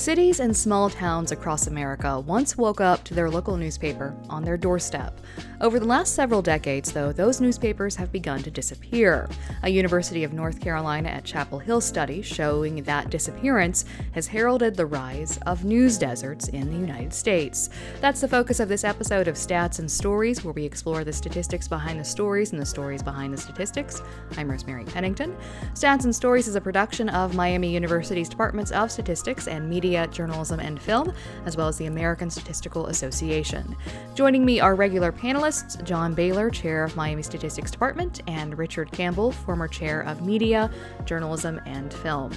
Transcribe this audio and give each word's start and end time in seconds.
Cities 0.00 0.40
and 0.40 0.56
small 0.56 0.88
towns 0.88 1.30
across 1.30 1.66
America 1.66 2.18
once 2.20 2.56
woke 2.56 2.80
up 2.80 3.04
to 3.04 3.12
their 3.12 3.28
local 3.28 3.58
newspaper 3.58 4.16
on 4.30 4.42
their 4.42 4.56
doorstep. 4.56 5.20
Over 5.62 5.78
the 5.78 5.84
last 5.84 6.14
several 6.14 6.40
decades, 6.40 6.90
though, 6.90 7.12
those 7.12 7.38
newspapers 7.38 7.94
have 7.96 8.10
begun 8.10 8.42
to 8.44 8.50
disappear. 8.50 9.28
A 9.62 9.68
University 9.68 10.24
of 10.24 10.32
North 10.32 10.58
Carolina 10.58 11.10
at 11.10 11.24
Chapel 11.26 11.58
Hill 11.58 11.82
study 11.82 12.22
showing 12.22 12.82
that 12.84 13.10
disappearance 13.10 13.84
has 14.12 14.26
heralded 14.26 14.74
the 14.74 14.86
rise 14.86 15.38
of 15.44 15.66
news 15.66 15.98
deserts 15.98 16.48
in 16.48 16.70
the 16.70 16.78
United 16.78 17.12
States. 17.12 17.68
That's 18.00 18.22
the 18.22 18.28
focus 18.28 18.58
of 18.58 18.70
this 18.70 18.84
episode 18.84 19.28
of 19.28 19.34
Stats 19.34 19.80
and 19.80 19.90
Stories, 19.90 20.42
where 20.42 20.54
we 20.54 20.64
explore 20.64 21.04
the 21.04 21.12
statistics 21.12 21.68
behind 21.68 22.00
the 22.00 22.04
stories 22.04 22.52
and 22.52 22.60
the 22.60 22.64
stories 22.64 23.02
behind 23.02 23.34
the 23.34 23.38
statistics. 23.38 24.00
I'm 24.38 24.50
Rosemary 24.50 24.86
Pennington. 24.86 25.36
Stats 25.74 26.04
and 26.04 26.16
Stories 26.16 26.48
is 26.48 26.54
a 26.54 26.60
production 26.62 27.10
of 27.10 27.34
Miami 27.34 27.70
University's 27.70 28.30
Departments 28.30 28.70
of 28.70 28.90
Statistics 28.90 29.46
and 29.46 29.68
Media, 29.68 30.06
Journalism, 30.06 30.58
and 30.58 30.80
Film, 30.80 31.12
as 31.44 31.58
well 31.58 31.68
as 31.68 31.76
the 31.76 31.84
American 31.84 32.30
Statistical 32.30 32.86
Association. 32.86 33.76
Joining 34.14 34.42
me 34.42 34.58
are 34.58 34.74
regular 34.74 35.12
panelists 35.12 35.49
panelists 35.50 35.82
John 35.82 36.14
Bailer, 36.14 36.48
chair 36.48 36.84
of 36.84 36.94
Miami 36.94 37.22
Statistics 37.22 37.70
Department, 37.70 38.22
and 38.28 38.56
Richard 38.56 38.90
Campbell, 38.92 39.32
former 39.32 39.66
chair 39.66 40.02
of 40.02 40.22
Media, 40.22 40.70
Journalism, 41.04 41.60
and 41.66 41.92
Film. 41.92 42.30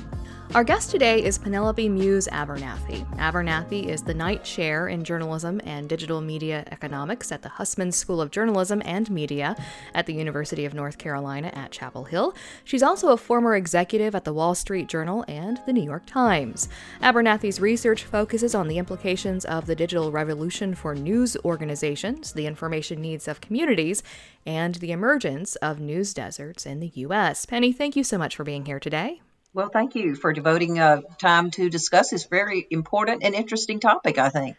Our 0.56 0.64
guest 0.64 0.92
today 0.92 1.24
is 1.24 1.40
Penelope 1.40 1.90
Muse 1.90 2.28
Abernathy. 2.28 3.04
Abernathy 3.18 3.88
is 3.88 4.04
the 4.04 4.14
Knight 4.14 4.44
Chair 4.44 4.88
in 4.88 5.04
Journalism 5.04 5.60
and 5.64 5.90
Digital 5.90 6.22
Media 6.22 6.64
Economics 6.70 7.32
at 7.32 7.42
the 7.42 7.50
Hussman 7.50 7.92
School 7.92 8.22
of 8.22 8.30
Journalism 8.30 8.80
and 8.86 9.10
Media 9.10 9.56
at 9.96 10.06
the 10.06 10.14
University 10.14 10.64
of 10.66 10.76
North 10.76 11.00
Carolina 11.00 11.52
at 11.56 11.72
Chapel 11.72 12.04
Hill. 12.04 12.36
She's 12.64 12.84
also 12.84 13.10
a 13.10 13.18
former 13.18 13.56
executive 13.56 14.14
at 14.14 14.26
the 14.26 14.34
Wall 14.34 14.54
Street 14.54 14.88
Journal 14.88 15.26
and 15.28 15.60
the 15.66 15.74
New 15.74 15.82
York 15.82 16.06
Times. 16.06 16.70
Abernathy's 17.02 17.60
research 17.60 18.04
focuses 18.04 18.54
on 18.54 18.68
the 18.68 18.78
implications 18.78 19.46
of 19.46 19.66
the 19.66 19.76
digital 19.76 20.12
revolution 20.12 20.76
for 20.76 20.94
news 20.94 21.36
organizations, 21.44 22.32
the 22.32 22.46
information 22.46 23.02
needs 23.02 23.28
of 23.28 23.42
communities, 23.42 24.04
and 24.46 24.76
the 24.76 24.92
emergence 24.92 25.56
of 25.56 25.80
news 25.80 26.14
deserts 26.14 26.68
in 26.68 26.80
the 26.80 26.92
U.S. 26.94 27.48
Penny, 27.48 27.74
thank 27.74 27.96
you 27.96 28.04
so 28.04 28.20
much 28.20 28.36
for 28.36 28.44
being 28.44 28.66
here 28.66 28.80
today. 28.80 29.20
Well, 29.54 29.70
thank 29.70 29.94
you 29.94 30.16
for 30.16 30.34
devoting 30.34 30.80
uh, 30.80 31.02
time 31.20 31.52
to 31.52 31.70
discuss 31.70 32.10
this 32.10 32.26
very 32.26 32.66
important 32.72 33.24
and 33.24 33.36
interesting 33.36 33.80
topic, 33.80 34.18
I 34.18 34.30
think. 34.30 34.58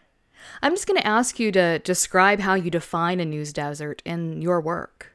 I'm 0.61 0.73
just 0.73 0.87
going 0.87 0.99
to 0.99 1.07
ask 1.07 1.37
you 1.37 1.51
to 1.51 1.79
describe 1.79 2.39
how 2.39 2.53
you 2.53 2.71
define 2.71 3.19
a 3.19 3.25
news 3.25 3.51
desert 3.51 4.01
in 4.05 4.41
your 4.41 4.61
work. 4.61 5.11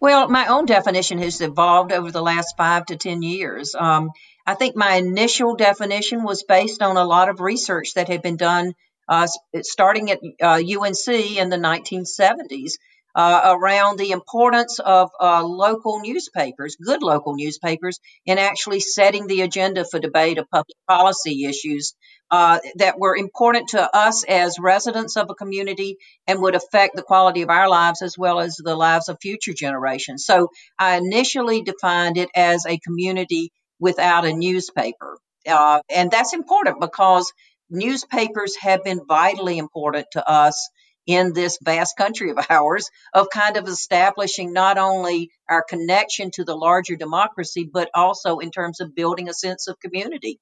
Well, 0.00 0.28
my 0.28 0.46
own 0.46 0.66
definition 0.66 1.18
has 1.18 1.40
evolved 1.40 1.92
over 1.92 2.10
the 2.10 2.22
last 2.22 2.56
five 2.56 2.86
to 2.86 2.96
10 2.96 3.22
years. 3.22 3.76
Um, 3.76 4.10
I 4.44 4.54
think 4.54 4.74
my 4.74 4.96
initial 4.96 5.54
definition 5.54 6.24
was 6.24 6.42
based 6.42 6.82
on 6.82 6.96
a 6.96 7.04
lot 7.04 7.28
of 7.28 7.40
research 7.40 7.94
that 7.94 8.08
had 8.08 8.22
been 8.22 8.36
done 8.36 8.74
uh, 9.08 9.28
starting 9.60 10.10
at 10.10 10.18
uh, 10.40 10.60
UNC 10.60 11.08
in 11.08 11.48
the 11.48 11.58
1970s 11.58 12.72
uh, 13.14 13.56
around 13.56 13.98
the 13.98 14.10
importance 14.10 14.78
of 14.78 15.10
uh, 15.20 15.44
local 15.44 16.00
newspapers, 16.00 16.76
good 16.76 17.02
local 17.02 17.34
newspapers, 17.34 18.00
in 18.26 18.38
actually 18.38 18.80
setting 18.80 19.26
the 19.26 19.42
agenda 19.42 19.84
for 19.84 19.98
debate 19.98 20.38
of 20.38 20.50
public 20.50 20.76
policy 20.88 21.44
issues 21.44 21.94
uh, 22.30 22.58
that 22.76 22.98
were 22.98 23.14
important 23.14 23.68
to 23.68 23.96
us 23.96 24.24
as 24.24 24.58
residents 24.58 25.18
of 25.18 25.28
a 25.28 25.34
community 25.34 25.98
and 26.26 26.40
would 26.40 26.54
affect 26.54 26.96
the 26.96 27.02
quality 27.02 27.42
of 27.42 27.50
our 27.50 27.68
lives 27.68 28.00
as 28.00 28.16
well 28.16 28.40
as 28.40 28.56
the 28.56 28.74
lives 28.74 29.10
of 29.10 29.18
future 29.20 29.52
generations. 29.52 30.24
So 30.24 30.48
I 30.78 30.96
initially 30.96 31.62
defined 31.62 32.16
it 32.16 32.30
as 32.34 32.64
a 32.66 32.78
community 32.78 33.52
without 33.78 34.24
a 34.24 34.32
newspaper. 34.32 35.18
Uh, 35.46 35.80
and 35.90 36.10
that's 36.10 36.32
important 36.32 36.80
because 36.80 37.30
newspapers 37.68 38.56
have 38.56 38.82
been 38.84 39.00
vitally 39.06 39.58
important 39.58 40.06
to 40.12 40.26
us 40.26 40.70
in 41.06 41.32
this 41.32 41.58
vast 41.62 41.96
country 41.96 42.30
of 42.30 42.38
ours 42.50 42.90
of 43.12 43.28
kind 43.30 43.56
of 43.56 43.68
establishing 43.68 44.52
not 44.52 44.78
only 44.78 45.30
our 45.48 45.62
connection 45.62 46.30
to 46.34 46.44
the 46.44 46.54
larger 46.54 46.96
democracy, 46.96 47.68
but 47.70 47.90
also 47.94 48.38
in 48.38 48.50
terms 48.50 48.80
of 48.80 48.94
building 48.94 49.28
a 49.28 49.34
sense 49.34 49.68
of 49.68 49.78
community. 49.80 50.38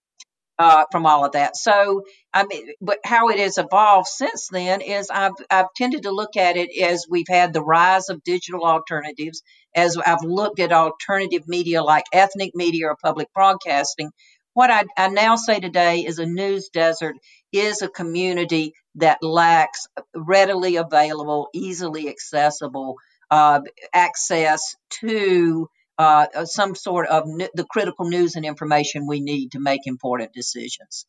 Uh, 0.58 0.84
from 0.92 1.06
all 1.06 1.24
of 1.24 1.32
that. 1.32 1.56
So, 1.56 2.02
I 2.34 2.44
mean, 2.44 2.74
but 2.82 2.98
how 3.02 3.30
it 3.30 3.38
has 3.38 3.56
evolved 3.56 4.08
since 4.08 4.48
then 4.52 4.82
is 4.82 5.08
I've, 5.08 5.32
I've 5.50 5.72
tended 5.74 6.02
to 6.02 6.10
look 6.10 6.36
at 6.36 6.58
it 6.58 6.68
as 6.78 7.06
we've 7.08 7.24
had 7.26 7.54
the 7.54 7.62
rise 7.62 8.10
of 8.10 8.22
digital 8.22 8.66
alternatives, 8.66 9.40
as 9.74 9.96
I've 9.96 10.22
looked 10.22 10.60
at 10.60 10.70
alternative 10.70 11.48
media 11.48 11.82
like 11.82 12.04
ethnic 12.12 12.50
media 12.54 12.88
or 12.88 12.96
public 13.02 13.28
broadcasting. 13.32 14.10
What 14.52 14.70
I, 14.70 14.84
I 14.98 15.08
now 15.08 15.36
say 15.36 15.60
today 15.60 16.00
is 16.00 16.18
a 16.18 16.26
news 16.26 16.68
desert 16.68 17.16
is 17.52 17.80
a 17.80 17.88
community 17.88 18.74
that 18.96 19.22
lacks 19.22 19.86
readily 20.14 20.76
available, 20.76 21.48
easily 21.54 22.08
accessible 22.08 22.96
uh, 23.30 23.60
access 23.94 24.76
to 24.88 25.68
uh, 25.98 26.44
some 26.44 26.74
sort 26.74 27.06
of 27.08 27.24
the 27.54 27.66
critical 27.70 28.08
news 28.08 28.34
and 28.34 28.44
information 28.44 29.06
we 29.06 29.20
need 29.20 29.52
to 29.52 29.60
make 29.60 29.86
important 29.86 30.32
decisions. 30.32 31.06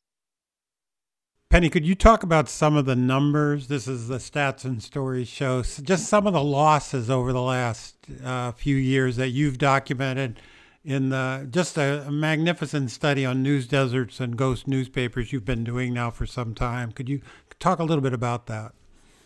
Penny, 1.50 1.70
could 1.70 1.86
you 1.86 1.96
talk 1.96 2.24
about 2.24 2.48
some 2.48 2.78
of 2.78 2.86
the 2.86 2.96
numbers? 2.96 3.68
This 3.68 3.86
is 3.88 4.08
the 4.08 4.20
Stats 4.20 4.64
and 4.64 4.82
Stories 4.82 5.28
show. 5.28 5.64
Just 5.64 6.08
some 6.08 6.26
of 6.26 6.32
the 6.32 6.44
losses 6.44 7.10
over 7.10 7.34
the 7.34 7.42
last 7.42 7.96
uh, 8.24 8.54
few 8.54 8.78
years 8.78 9.18
that 9.18 9.30
you've 9.30 9.58
documented 9.58 10.40
in 10.84 11.10
the, 11.10 11.48
just 11.50 11.78
a, 11.78 12.10
magnificent 12.10 12.92
study 12.92 13.26
on 13.26 13.44
news 13.44 13.68
deserts 13.68 14.20
and 14.20 14.38
ghost 14.38 14.68
newspapers 14.68 15.32
you've 15.32 15.46
been 15.46 15.64
doing 15.64 15.94
now 15.94 16.10
for 16.10 16.26
some 16.26 16.56
time. 16.56 16.92
Could 16.92 17.10
you 17.10 17.22
talk 17.60 17.80
a 17.80 17.84
little 17.84 18.02
bit 18.02 18.14
about 18.14 18.48
that? 18.48 18.74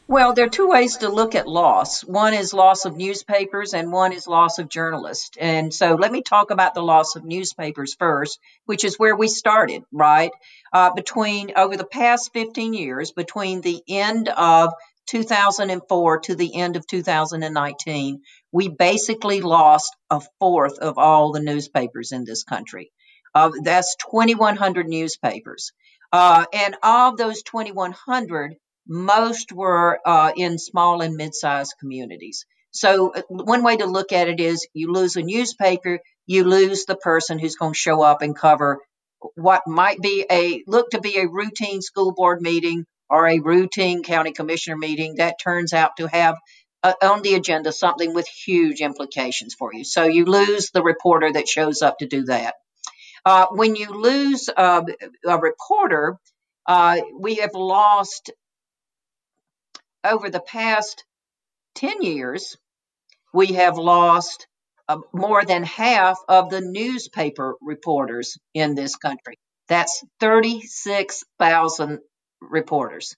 Well, 0.07 0.33
there 0.33 0.45
are 0.45 0.49
two 0.49 0.67
ways 0.67 0.97
to 0.97 1.09
look 1.09 1.33
at 1.33 1.47
loss. 1.47 2.03
One 2.03 2.35
is 2.35 2.53
loss 2.53 2.85
of 2.85 2.95
newspapers, 2.95 3.73
and 3.73 3.91
one 3.91 4.13
is 4.13 4.27
loss 4.27 4.59
of 4.59 4.69
journalists. 4.69 5.35
And 5.39 5.73
so 5.73 5.95
let 5.95 6.11
me 6.11 6.21
talk 6.21 6.51
about 6.51 6.75
the 6.75 6.83
loss 6.83 7.15
of 7.15 7.25
newspapers 7.25 7.95
first, 7.95 8.39
which 8.65 8.83
is 8.83 8.99
where 8.99 9.15
we 9.15 9.27
started, 9.27 9.81
right? 9.91 10.29
Uh, 10.71 10.91
between 10.93 11.53
over 11.55 11.75
the 11.75 11.85
past 11.85 12.33
15 12.33 12.75
years, 12.75 13.13
between 13.13 13.61
the 13.61 13.81
end 13.87 14.29
of 14.29 14.73
2004 15.07 16.19
to 16.19 16.35
the 16.35 16.55
end 16.55 16.75
of 16.75 16.85
2019, 16.85 18.21
we 18.55 18.69
basically 18.69 19.41
lost 19.41 19.93
a 20.09 20.21
fourth 20.39 20.79
of 20.79 20.97
all 20.97 21.33
the 21.33 21.41
newspapers 21.41 22.13
in 22.13 22.23
this 22.23 22.45
country. 22.45 22.89
Uh, 23.33 23.51
that's 23.63 23.97
2,100 24.09 24.87
newspapers. 24.87 25.73
Uh, 26.13 26.45
and 26.53 26.77
of 26.81 27.17
those 27.17 27.43
2,100, 27.43 28.55
most 28.87 29.51
were 29.51 29.99
uh, 30.05 30.31
in 30.37 30.57
small 30.57 31.01
and 31.01 31.17
mid 31.17 31.35
sized 31.35 31.73
communities. 31.81 32.45
So, 32.71 33.11
uh, 33.13 33.23
one 33.27 33.61
way 33.61 33.75
to 33.75 33.87
look 33.87 34.13
at 34.13 34.29
it 34.29 34.39
is 34.39 34.65
you 34.73 34.89
lose 34.89 35.17
a 35.17 35.21
newspaper, 35.21 35.99
you 36.25 36.45
lose 36.45 36.85
the 36.85 36.95
person 36.95 37.37
who's 37.37 37.57
going 37.57 37.73
to 37.73 37.77
show 37.77 38.01
up 38.03 38.21
and 38.21 38.37
cover 38.37 38.79
what 39.35 39.63
might 39.67 39.99
be 39.99 40.25
a 40.31 40.63
look 40.65 40.91
to 40.91 41.01
be 41.01 41.17
a 41.17 41.27
routine 41.27 41.81
school 41.81 42.13
board 42.13 42.41
meeting 42.41 42.85
or 43.09 43.27
a 43.27 43.39
routine 43.39 44.01
county 44.01 44.31
commissioner 44.31 44.77
meeting 44.77 45.15
that 45.15 45.41
turns 45.43 45.73
out 45.73 45.97
to 45.97 46.07
have 46.07 46.37
uh, 46.85 46.93
on 47.01 47.23
the 47.23 47.33
agenda 47.33 47.71
something 47.71 48.13
with 48.13 48.27
huge 48.27 48.79
implications 48.79 49.55
for 49.55 49.73
you. 49.73 49.83
So 49.83 50.03
you 50.03 50.25
lose 50.25 50.69
the 50.69 50.83
reporter 50.83 51.33
that 51.33 51.47
shows 51.47 51.81
up 51.81 51.97
to 51.97 52.05
do 52.05 52.25
that. 52.25 52.53
Uh, 53.25 53.47
when 53.49 53.75
you 53.75 53.89
lose 53.89 54.49
uh, 54.55 54.83
a 55.25 55.37
reporter, 55.39 56.17
uh, 56.67 57.01
we 57.19 57.35
have 57.35 57.55
lost 57.55 58.31
over 60.03 60.29
the 60.29 60.39
past 60.39 61.03
10 61.75 62.03
years, 62.03 62.55
we 63.33 63.47
have 63.53 63.77
lost 63.79 64.45
uh, 64.87 64.99
more 65.11 65.43
than 65.43 65.63
half 65.63 66.19
of 66.29 66.51
the 66.51 66.61
newspaper 66.61 67.55
reporters 67.61 68.37
in 68.53 68.75
this 68.75 68.95
country. 68.95 69.39
That's 69.67 70.03
36,000 70.19 71.99
reporters. 72.41 73.15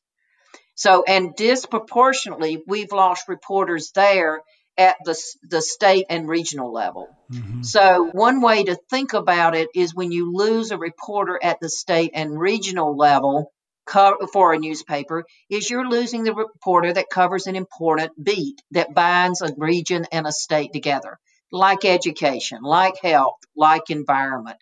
So, 0.77 1.03
and 1.07 1.35
disproportionately, 1.35 2.61
we've 2.67 2.91
lost 2.91 3.27
reporters 3.27 3.91
there 3.95 4.43
at 4.77 4.95
the, 5.03 5.19
the 5.49 5.59
state 5.59 6.05
and 6.07 6.29
regional 6.29 6.71
level. 6.71 7.07
Mm-hmm. 7.31 7.63
So, 7.63 8.11
one 8.13 8.41
way 8.41 8.63
to 8.63 8.77
think 8.87 9.13
about 9.13 9.55
it 9.55 9.69
is 9.73 9.95
when 9.95 10.11
you 10.11 10.31
lose 10.31 10.69
a 10.69 10.77
reporter 10.77 11.39
at 11.41 11.59
the 11.59 11.67
state 11.67 12.11
and 12.13 12.39
regional 12.39 12.95
level 12.95 13.51
co- 13.87 14.27
for 14.31 14.53
a 14.53 14.59
newspaper, 14.59 15.25
is 15.49 15.67
you're 15.67 15.89
losing 15.89 16.23
the 16.23 16.35
reporter 16.35 16.93
that 16.93 17.09
covers 17.09 17.47
an 17.47 17.55
important 17.55 18.11
beat 18.23 18.61
that 18.69 18.93
binds 18.93 19.41
a 19.41 19.55
region 19.57 20.05
and 20.11 20.27
a 20.27 20.31
state 20.31 20.73
together, 20.73 21.17
like 21.51 21.85
education, 21.85 22.59
like 22.61 23.01
health, 23.01 23.39
like 23.55 23.89
environment. 23.89 24.57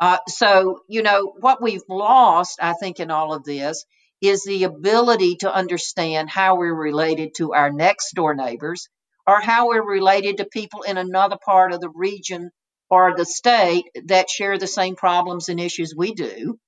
Uh, 0.00 0.16
so, 0.28 0.80
you 0.88 1.02
know, 1.02 1.34
what 1.40 1.60
we've 1.60 1.82
lost, 1.90 2.58
I 2.62 2.72
think, 2.72 3.00
in 3.00 3.10
all 3.10 3.34
of 3.34 3.44
this 3.44 3.84
is 4.20 4.44
the 4.44 4.64
ability 4.64 5.36
to 5.36 5.52
understand 5.52 6.28
how 6.28 6.56
we're 6.56 6.74
related 6.74 7.34
to 7.36 7.52
our 7.52 7.70
next 7.70 8.14
door 8.14 8.34
neighbors 8.34 8.88
or 9.26 9.40
how 9.40 9.68
we're 9.68 9.86
related 9.86 10.38
to 10.38 10.44
people 10.44 10.82
in 10.82 10.96
another 10.96 11.36
part 11.44 11.72
of 11.72 11.80
the 11.80 11.90
region 11.90 12.50
or 12.90 13.14
the 13.16 13.26
state 13.26 13.84
that 14.06 14.30
share 14.30 14.58
the 14.58 14.66
same 14.66 14.96
problems 14.96 15.48
and 15.48 15.60
issues 15.60 15.94
we 15.96 16.14
do. 16.14 16.58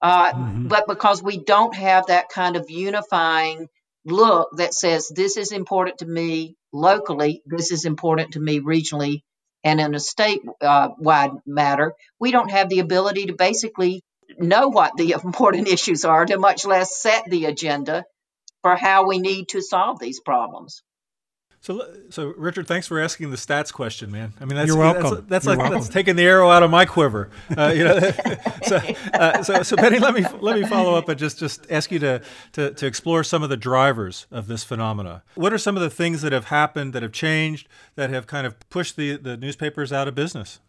Uh, 0.00 0.32
mm-hmm. 0.32 0.68
But 0.68 0.86
because 0.86 1.22
we 1.22 1.38
don't 1.38 1.74
have 1.74 2.06
that 2.06 2.28
kind 2.28 2.56
of 2.56 2.70
unifying 2.70 3.68
look 4.04 4.50
that 4.56 4.72
says 4.72 5.08
this 5.08 5.36
is 5.36 5.52
important 5.52 5.98
to 5.98 6.06
me 6.06 6.54
locally, 6.72 7.42
this 7.46 7.72
is 7.72 7.84
important 7.84 8.32
to 8.32 8.40
me 8.40 8.60
regionally, 8.60 9.22
and 9.64 9.80
in 9.80 9.94
a 9.94 10.00
state 10.00 10.42
uh, 10.60 10.90
wide 10.98 11.32
matter, 11.44 11.94
we 12.20 12.30
don't 12.30 12.50
have 12.50 12.68
the 12.68 12.78
ability 12.78 13.26
to 13.26 13.34
basically 13.34 14.02
know 14.38 14.68
what 14.68 14.92
the 14.96 15.12
important 15.12 15.68
issues 15.68 16.04
are, 16.04 16.24
to 16.26 16.38
much 16.38 16.64
less 16.64 16.96
set 16.96 17.24
the 17.28 17.46
agenda 17.46 18.04
for 18.62 18.76
how 18.76 19.06
we 19.06 19.18
need 19.18 19.48
to 19.48 19.62
solve 19.62 19.98
these 19.98 20.20
problems. 20.20 20.82
So, 21.66 21.84
so 22.10 22.32
Richard, 22.36 22.68
thanks 22.68 22.86
for 22.86 23.00
asking 23.00 23.30
the 23.30 23.36
stats 23.36 23.72
question, 23.72 24.12
man. 24.12 24.34
I 24.40 24.44
mean, 24.44 24.54
that's 24.54 24.68
You're 24.68 24.76
welcome. 24.76 25.02
That's, 25.02 25.26
that's 25.26 25.44
You're 25.46 25.54
like 25.54 25.62
welcome. 25.62 25.80
that's 25.80 25.88
taking 25.88 26.14
the 26.14 26.22
arrow 26.22 26.48
out 26.48 26.62
of 26.62 26.70
my 26.70 26.84
quiver. 26.84 27.30
Uh, 27.58 27.72
you 27.74 27.82
know, 27.82 27.98
so, 28.62 28.80
uh, 29.14 29.42
so, 29.42 29.64
so 29.64 29.76
Penny, 29.76 29.98
let 29.98 30.14
me 30.14 30.24
let 30.40 30.60
me 30.60 30.64
follow 30.64 30.94
up 30.94 31.08
and 31.08 31.18
just 31.18 31.40
just 31.40 31.66
ask 31.68 31.90
you 31.90 31.98
to, 31.98 32.22
to 32.52 32.72
to 32.72 32.86
explore 32.86 33.24
some 33.24 33.42
of 33.42 33.48
the 33.48 33.56
drivers 33.56 34.28
of 34.30 34.46
this 34.46 34.62
phenomena. 34.62 35.24
What 35.34 35.52
are 35.52 35.58
some 35.58 35.76
of 35.76 35.82
the 35.82 35.90
things 35.90 36.22
that 36.22 36.32
have 36.32 36.44
happened, 36.46 36.92
that 36.92 37.02
have 37.02 37.10
changed, 37.10 37.68
that 37.96 38.10
have 38.10 38.28
kind 38.28 38.46
of 38.46 38.56
pushed 38.70 38.94
the 38.94 39.16
the 39.16 39.36
newspapers 39.36 39.92
out 39.92 40.06
of 40.06 40.14
business? 40.14 40.60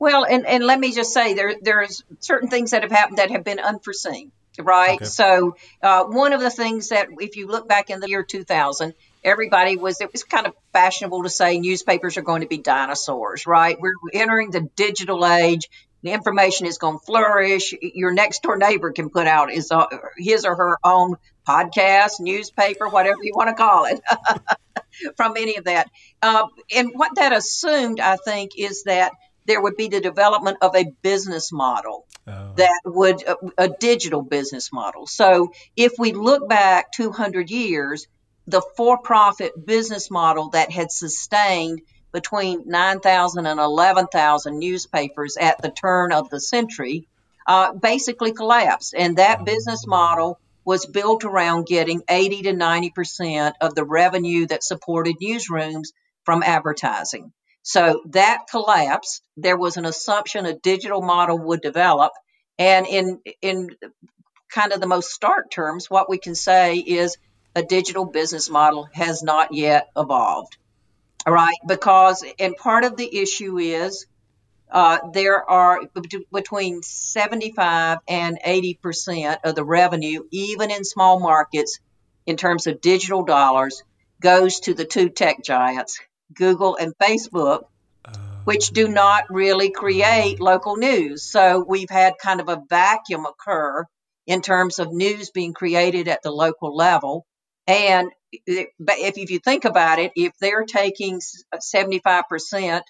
Well, 0.00 0.24
and, 0.24 0.46
and 0.46 0.64
let 0.64 0.80
me 0.80 0.92
just 0.92 1.12
say 1.12 1.34
there 1.34 1.54
there's 1.60 2.02
certain 2.20 2.48
things 2.48 2.70
that 2.70 2.82
have 2.82 2.90
happened 2.90 3.18
that 3.18 3.30
have 3.30 3.44
been 3.44 3.60
unforeseen, 3.60 4.32
right? 4.58 4.96
Okay. 4.96 5.04
So 5.04 5.56
uh, 5.82 6.04
one 6.04 6.32
of 6.32 6.40
the 6.40 6.48
things 6.50 6.88
that 6.88 7.08
if 7.18 7.36
you 7.36 7.46
look 7.46 7.68
back 7.68 7.90
in 7.90 8.00
the 8.00 8.08
year 8.08 8.22
2000, 8.24 8.94
everybody 9.22 9.76
was 9.76 10.00
it 10.00 10.10
was 10.10 10.24
kind 10.24 10.46
of 10.46 10.54
fashionable 10.72 11.24
to 11.24 11.28
say 11.28 11.58
newspapers 11.58 12.16
are 12.16 12.22
going 12.22 12.40
to 12.40 12.48
be 12.48 12.56
dinosaurs, 12.56 13.46
right? 13.46 13.78
We're 13.78 13.92
entering 14.14 14.50
the 14.50 14.62
digital 14.74 15.26
age. 15.26 15.68
The 16.02 16.12
information 16.12 16.66
is 16.66 16.78
going 16.78 16.98
to 16.98 17.04
flourish. 17.04 17.74
Your 17.82 18.14
next 18.14 18.42
door 18.42 18.56
neighbor 18.56 18.90
can 18.92 19.10
put 19.10 19.26
out 19.26 19.52
his, 19.52 19.70
uh, 19.70 19.84
his 20.16 20.46
or 20.46 20.56
her 20.56 20.78
own 20.82 21.16
podcast, 21.46 22.20
newspaper, 22.20 22.88
whatever 22.88 23.18
you 23.22 23.32
want 23.34 23.50
to 23.50 23.54
call 23.54 23.84
it, 23.84 24.00
from 25.16 25.36
any 25.36 25.56
of 25.56 25.64
that. 25.64 25.90
Uh, 26.22 26.46
and 26.74 26.92
what 26.94 27.16
that 27.16 27.34
assumed, 27.34 28.00
I 28.00 28.16
think, 28.16 28.52
is 28.56 28.84
that 28.84 29.12
there 29.46 29.60
would 29.60 29.76
be 29.76 29.88
the 29.88 30.00
development 30.00 30.58
of 30.60 30.74
a 30.74 30.92
business 31.02 31.52
model 31.52 32.06
oh. 32.26 32.52
that 32.56 32.80
would 32.84 33.22
a, 33.22 33.36
a, 33.58 33.68
digital 33.68 34.22
business 34.22 34.72
model. 34.72 35.06
So 35.06 35.52
if 35.76 35.92
we 35.98 36.12
look 36.12 36.48
back 36.48 36.92
200 36.92 37.50
years, 37.50 38.06
the 38.46 38.62
for-profit 38.76 39.66
business 39.66 40.10
model 40.10 40.50
that 40.50 40.70
had 40.70 40.90
sustained 40.90 41.82
between 42.12 42.64
9,000 42.66 43.46
and 43.46 43.60
11,000 43.60 44.58
newspapers 44.58 45.36
at 45.36 45.62
the 45.62 45.70
turn 45.70 46.12
of 46.12 46.28
the 46.30 46.40
century 46.40 47.06
uh, 47.46 47.72
basically 47.72 48.32
collapsed, 48.32 48.94
and 48.96 49.16
that 49.16 49.44
business 49.44 49.86
model 49.86 50.38
was 50.64 50.86
built 50.86 51.24
around 51.24 51.66
getting 51.66 52.02
80 52.08 52.42
to 52.42 52.52
90 52.52 52.90
percent 52.90 53.56
of 53.60 53.74
the 53.74 53.84
revenue 53.84 54.46
that 54.46 54.62
supported 54.62 55.16
newsrooms 55.20 55.88
from 56.24 56.42
advertising. 56.42 57.32
So 57.62 58.02
that 58.10 58.46
collapsed. 58.50 59.22
There 59.36 59.56
was 59.56 59.76
an 59.76 59.84
assumption 59.84 60.46
a 60.46 60.54
digital 60.54 61.02
model 61.02 61.38
would 61.38 61.60
develop. 61.60 62.12
And 62.58 62.86
in, 62.86 63.20
in 63.42 63.70
kind 64.48 64.72
of 64.72 64.80
the 64.80 64.86
most 64.86 65.10
stark 65.10 65.50
terms, 65.50 65.90
what 65.90 66.10
we 66.10 66.18
can 66.18 66.34
say 66.34 66.76
is 66.76 67.16
a 67.54 67.62
digital 67.62 68.04
business 68.04 68.48
model 68.48 68.88
has 68.92 69.22
not 69.22 69.52
yet 69.52 69.88
evolved. 69.96 70.56
All 71.26 71.32
right. 71.32 71.56
Because, 71.66 72.24
and 72.38 72.56
part 72.56 72.84
of 72.84 72.96
the 72.96 73.18
issue 73.18 73.58
is 73.58 74.06
uh, 74.70 74.98
there 75.12 75.48
are 75.48 75.80
between 76.32 76.82
75 76.82 77.98
and 78.08 78.38
80 78.44 78.74
percent 78.74 79.40
of 79.44 79.54
the 79.54 79.64
revenue, 79.64 80.22
even 80.30 80.70
in 80.70 80.84
small 80.84 81.18
markets, 81.18 81.80
in 82.26 82.36
terms 82.36 82.66
of 82.66 82.80
digital 82.80 83.24
dollars, 83.24 83.82
goes 84.20 84.60
to 84.60 84.74
the 84.74 84.84
two 84.84 85.08
tech 85.08 85.42
giants, 85.42 86.00
Google, 86.34 86.76
and 86.76 86.94
Facebook, 86.96 87.64
which 88.44 88.70
do 88.70 88.86
um, 88.86 88.94
not 88.94 89.24
really 89.30 89.70
create 89.70 90.40
um, 90.40 90.44
local 90.44 90.76
news. 90.76 91.22
So 91.22 91.64
we've 91.66 91.90
had 91.90 92.14
kind 92.22 92.40
of 92.40 92.48
a 92.48 92.62
vacuum 92.68 93.26
occur 93.26 93.84
in 94.26 94.42
terms 94.42 94.78
of 94.78 94.92
news 94.92 95.30
being 95.30 95.52
created 95.52 96.08
at 96.08 96.22
the 96.22 96.30
local 96.30 96.74
level. 96.74 97.26
And 97.66 98.10
if, 98.46 98.68
if 98.78 99.30
you 99.30 99.38
think 99.38 99.64
about 99.64 99.98
it, 99.98 100.12
if 100.16 100.32
they're 100.40 100.64
taking 100.64 101.20
75% 101.54 102.22
uh, 102.78 102.80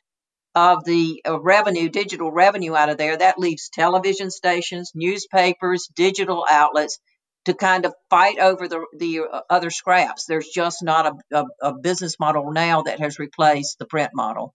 of 0.55 0.85
the 0.85 1.23
uh, 1.27 1.41
revenue, 1.41 1.89
digital 1.89 2.31
revenue 2.33 2.75
out 2.75 2.89
of 2.89 2.99
there, 2.99 3.17
that 3.17 3.39
leaves 3.39 3.69
television 3.69 4.31
stations, 4.31 4.93
newspapers, 4.95 5.89
digital 5.95 6.45
outlets 6.51 6.99
to 7.47 7.55
kind 7.55 7.87
of 7.87 7.95
fight 8.09 8.39
over 8.39 8.69
the 8.69 8.85
the 8.97 9.23
other 9.49 9.71
scraps. 9.71 10.27
There's 10.27 10.49
just 10.49 10.83
not 10.83 11.07
a, 11.07 11.39
a, 11.39 11.45
a 11.63 11.73
business 11.75 12.19
model 12.21 12.53
now 12.53 12.83
that 12.83 13.01
has 13.01 13.19
replaced 13.19 13.79
the 13.79 13.87
print 13.87 14.11
model. 14.15 14.55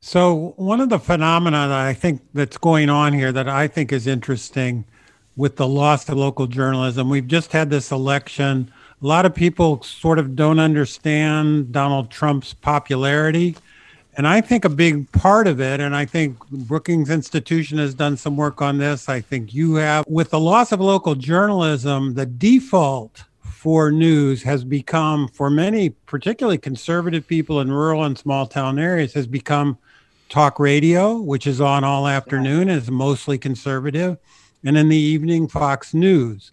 So 0.00 0.52
one 0.56 0.80
of 0.80 0.90
the 0.90 0.98
phenomena 0.98 1.68
that 1.68 1.72
I 1.72 1.94
think 1.94 2.20
that's 2.34 2.58
going 2.58 2.90
on 2.90 3.14
here 3.14 3.32
that 3.32 3.48
I 3.48 3.68
think 3.68 3.90
is 3.90 4.06
interesting 4.06 4.84
with 5.34 5.56
the 5.56 5.66
loss 5.66 6.08
of 6.08 6.18
local 6.18 6.46
journalism, 6.46 7.08
we've 7.08 7.26
just 7.26 7.52
had 7.52 7.70
this 7.70 7.90
election. 7.90 8.70
A 9.02 9.06
lot 9.06 9.26
of 9.26 9.34
people 9.34 9.82
sort 9.82 10.18
of 10.18 10.36
don't 10.36 10.60
understand 10.60 11.72
Donald 11.72 12.10
Trump's 12.10 12.54
popularity. 12.54 13.56
And 14.16 14.28
I 14.28 14.40
think 14.40 14.64
a 14.64 14.68
big 14.68 15.10
part 15.10 15.48
of 15.48 15.60
it, 15.60 15.80
and 15.80 15.94
I 15.94 16.04
think 16.04 16.38
Brookings 16.48 17.10
Institution 17.10 17.78
has 17.78 17.94
done 17.94 18.16
some 18.16 18.36
work 18.36 18.62
on 18.62 18.78
this. 18.78 19.08
I 19.08 19.20
think 19.20 19.52
you 19.52 19.74
have. 19.74 20.04
With 20.06 20.30
the 20.30 20.38
loss 20.38 20.70
of 20.70 20.80
local 20.80 21.16
journalism, 21.16 22.14
the 22.14 22.26
default 22.26 23.24
for 23.40 23.90
news 23.90 24.42
has 24.42 24.62
become, 24.62 25.26
for 25.28 25.50
many, 25.50 25.90
particularly 25.90 26.58
conservative 26.58 27.26
people 27.26 27.60
in 27.60 27.72
rural 27.72 28.04
and 28.04 28.16
small 28.16 28.46
town 28.46 28.78
areas, 28.78 29.14
has 29.14 29.26
become 29.26 29.78
talk 30.28 30.60
radio, 30.60 31.16
which 31.16 31.46
is 31.46 31.60
on 31.60 31.82
all 31.82 32.06
afternoon 32.06 32.68
is 32.68 32.90
mostly 32.90 33.36
conservative, 33.36 34.16
and 34.64 34.76
in 34.76 34.88
the 34.88 34.96
evening, 34.96 35.48
Fox 35.48 35.92
News. 35.92 36.52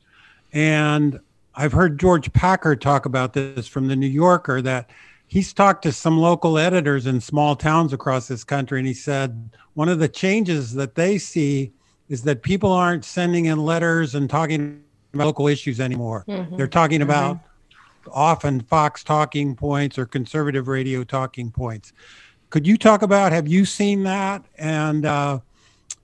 And 0.52 1.20
I've 1.54 1.74
heard 1.74 2.00
George 2.00 2.32
Packer 2.34 2.76
talk 2.76 3.06
about 3.06 3.34
this 3.34 3.68
from 3.68 3.88
the 3.88 3.96
New 3.96 4.08
Yorker 4.08 4.62
that 4.62 4.90
he's 5.32 5.54
talked 5.54 5.82
to 5.82 5.94
some 5.94 6.18
local 6.18 6.58
editors 6.58 7.08
in 7.08 7.22
small 7.22 7.56
towns 7.56 7.94
across 7.94 8.28
this 8.28 8.44
country, 8.44 8.80
and 8.80 8.88
he 8.88 8.94
said 8.94 9.50
one 9.76 9.88
of 9.88 9.98
the 9.98 10.10
changes 10.10 10.74
that 10.74 10.96
they 10.96 11.18
see 11.18 11.72
is 12.10 12.24
that 12.24 12.44
people 12.44 12.70
aren't 12.70 13.06
sending 13.06 13.46
in 13.46 13.58
letters 13.58 14.14
and 14.14 14.30
talking 14.30 14.84
about 15.14 15.28
local 15.28 15.48
issues 15.48 15.80
anymore. 15.80 16.26
Mm-hmm. 16.28 16.58
They're 16.58 16.68
talking 16.68 17.00
mm-hmm. 17.00 17.10
about 17.10 17.40
often 18.12 18.60
Fox 18.60 19.06
talking 19.06 19.56
points 19.56 19.98
or 19.98 20.06
conservative 20.06 20.68
radio 20.68 21.06
talking 21.06 21.50
points. 21.50 21.94
Could 22.50 22.68
you 22.68 22.76
talk 22.76 23.02
about 23.02 23.32
have 23.32 23.48
you 23.48 23.64
seen 23.64 24.04
that? 24.04 24.44
And 24.58 25.06
uh, 25.06 25.40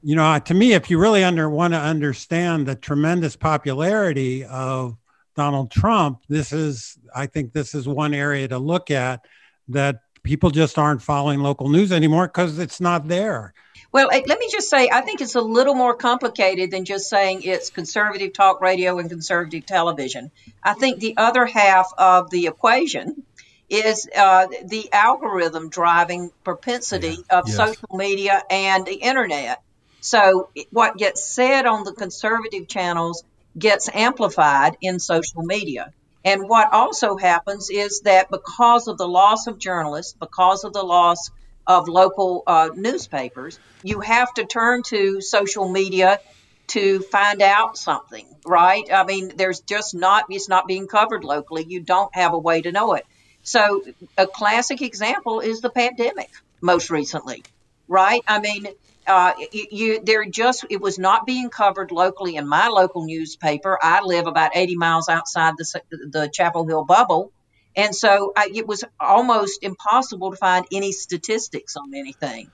you 0.03 0.15
know, 0.15 0.39
to 0.39 0.53
me, 0.53 0.71
if 0.71 0.89
you 0.89 0.99
really 0.99 1.25
under 1.25 1.49
want 1.49 1.73
to 1.73 1.79
understand 1.79 2.65
the 2.65 2.75
tremendous 2.75 3.35
popularity 3.35 4.45
of 4.45 4.95
Donald 5.37 5.71
Trump, 5.71 6.23
this 6.27 6.51
is, 6.51 6.97
I 7.15 7.27
think, 7.27 7.53
this 7.53 7.73
is 7.73 7.87
one 7.87 8.13
area 8.13 8.47
to 8.47 8.57
look 8.57 8.91
at 8.91 9.23
that 9.69 10.01
people 10.23 10.49
just 10.49 10.77
aren't 10.77 11.01
following 11.01 11.39
local 11.39 11.69
news 11.69 11.91
anymore 11.91 12.27
because 12.27 12.59
it's 12.59 12.81
not 12.81 13.07
there. 13.07 13.53
Well, 13.91 14.07
let 14.07 14.39
me 14.39 14.49
just 14.51 14.69
say, 14.69 14.89
I 14.91 15.01
think 15.01 15.21
it's 15.21 15.35
a 15.35 15.41
little 15.41 15.75
more 15.75 15.95
complicated 15.95 16.71
than 16.71 16.83
just 16.83 17.07
saying 17.07 17.43
it's 17.43 17.69
conservative 17.69 18.33
talk 18.33 18.59
radio 18.59 18.99
and 18.99 19.09
conservative 19.09 19.65
television. 19.65 20.31
I 20.61 20.73
think 20.73 20.99
the 20.99 21.15
other 21.17 21.45
half 21.45 21.91
of 21.97 22.29
the 22.29 22.47
equation 22.47 23.23
is 23.69 24.09
uh, 24.15 24.47
the 24.65 24.91
algorithm 24.91 25.69
driving 25.69 26.31
propensity 26.43 27.17
yeah. 27.29 27.39
of 27.39 27.47
yes. 27.47 27.55
social 27.55 27.95
media 27.95 28.43
and 28.49 28.85
the 28.85 28.95
internet. 28.95 29.61
So, 30.01 30.49
what 30.71 30.97
gets 30.97 31.23
said 31.23 31.65
on 31.65 31.83
the 31.83 31.93
conservative 31.93 32.67
channels 32.67 33.23
gets 33.57 33.89
amplified 33.93 34.77
in 34.81 34.99
social 34.99 35.43
media. 35.43 35.93
And 36.23 36.49
what 36.49 36.73
also 36.73 37.15
happens 37.15 37.69
is 37.69 38.01
that 38.01 38.29
because 38.29 38.87
of 38.87 38.97
the 38.97 39.07
loss 39.07 39.47
of 39.47 39.59
journalists, 39.59 40.13
because 40.19 40.63
of 40.63 40.73
the 40.73 40.83
loss 40.83 41.29
of 41.65 41.87
local 41.87 42.43
uh, 42.47 42.69
newspapers, 42.75 43.59
you 43.83 43.99
have 44.01 44.33
to 44.35 44.45
turn 44.45 44.83
to 44.83 45.21
social 45.21 45.69
media 45.69 46.19
to 46.67 46.99
find 46.99 47.41
out 47.41 47.77
something, 47.77 48.25
right? 48.45 48.91
I 48.91 49.05
mean, 49.05 49.33
there's 49.35 49.61
just 49.61 49.95
not, 49.95 50.25
it's 50.29 50.49
not 50.49 50.67
being 50.67 50.87
covered 50.87 51.23
locally. 51.23 51.65
You 51.67 51.81
don't 51.81 52.13
have 52.13 52.33
a 52.33 52.37
way 52.37 52.61
to 52.61 52.71
know 52.71 52.93
it. 52.93 53.05
So, 53.43 53.81
a 54.17 54.27
classic 54.27 54.81
example 54.81 55.39
is 55.39 55.61
the 55.61 55.69
pandemic 55.69 56.29
most 56.59 56.89
recently, 56.89 57.43
right? 57.87 58.21
I 58.27 58.39
mean, 58.41 58.67
uh, 59.07 59.33
you, 59.51 60.01
there 60.03 60.25
just 60.25 60.65
it 60.69 60.81
was 60.81 60.99
not 60.99 61.25
being 61.25 61.49
covered 61.49 61.91
locally 61.91 62.35
in 62.35 62.47
my 62.47 62.67
local 62.67 63.05
newspaper. 63.05 63.77
I 63.81 64.01
live 64.03 64.27
about 64.27 64.51
80 64.55 64.75
miles 64.75 65.09
outside 65.09 65.55
the 65.57 65.81
the 66.11 66.29
Chapel 66.31 66.67
Hill 66.67 66.85
bubble, 66.85 67.31
and 67.75 67.95
so 67.95 68.33
I, 68.35 68.49
it 68.53 68.67
was 68.67 68.83
almost 68.99 69.63
impossible 69.63 70.31
to 70.31 70.37
find 70.37 70.65
any 70.71 70.91
statistics 70.91 71.75
on 71.75 71.93
anything, 71.93 72.51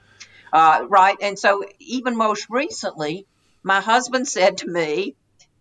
uh, 0.51 0.85
right? 0.87 1.17
And 1.21 1.39
so 1.39 1.63
even 1.79 2.15
most 2.15 2.47
recently, 2.49 3.25
my 3.63 3.81
husband 3.81 4.27
said 4.27 4.57
to 4.59 4.67
me 4.67 5.15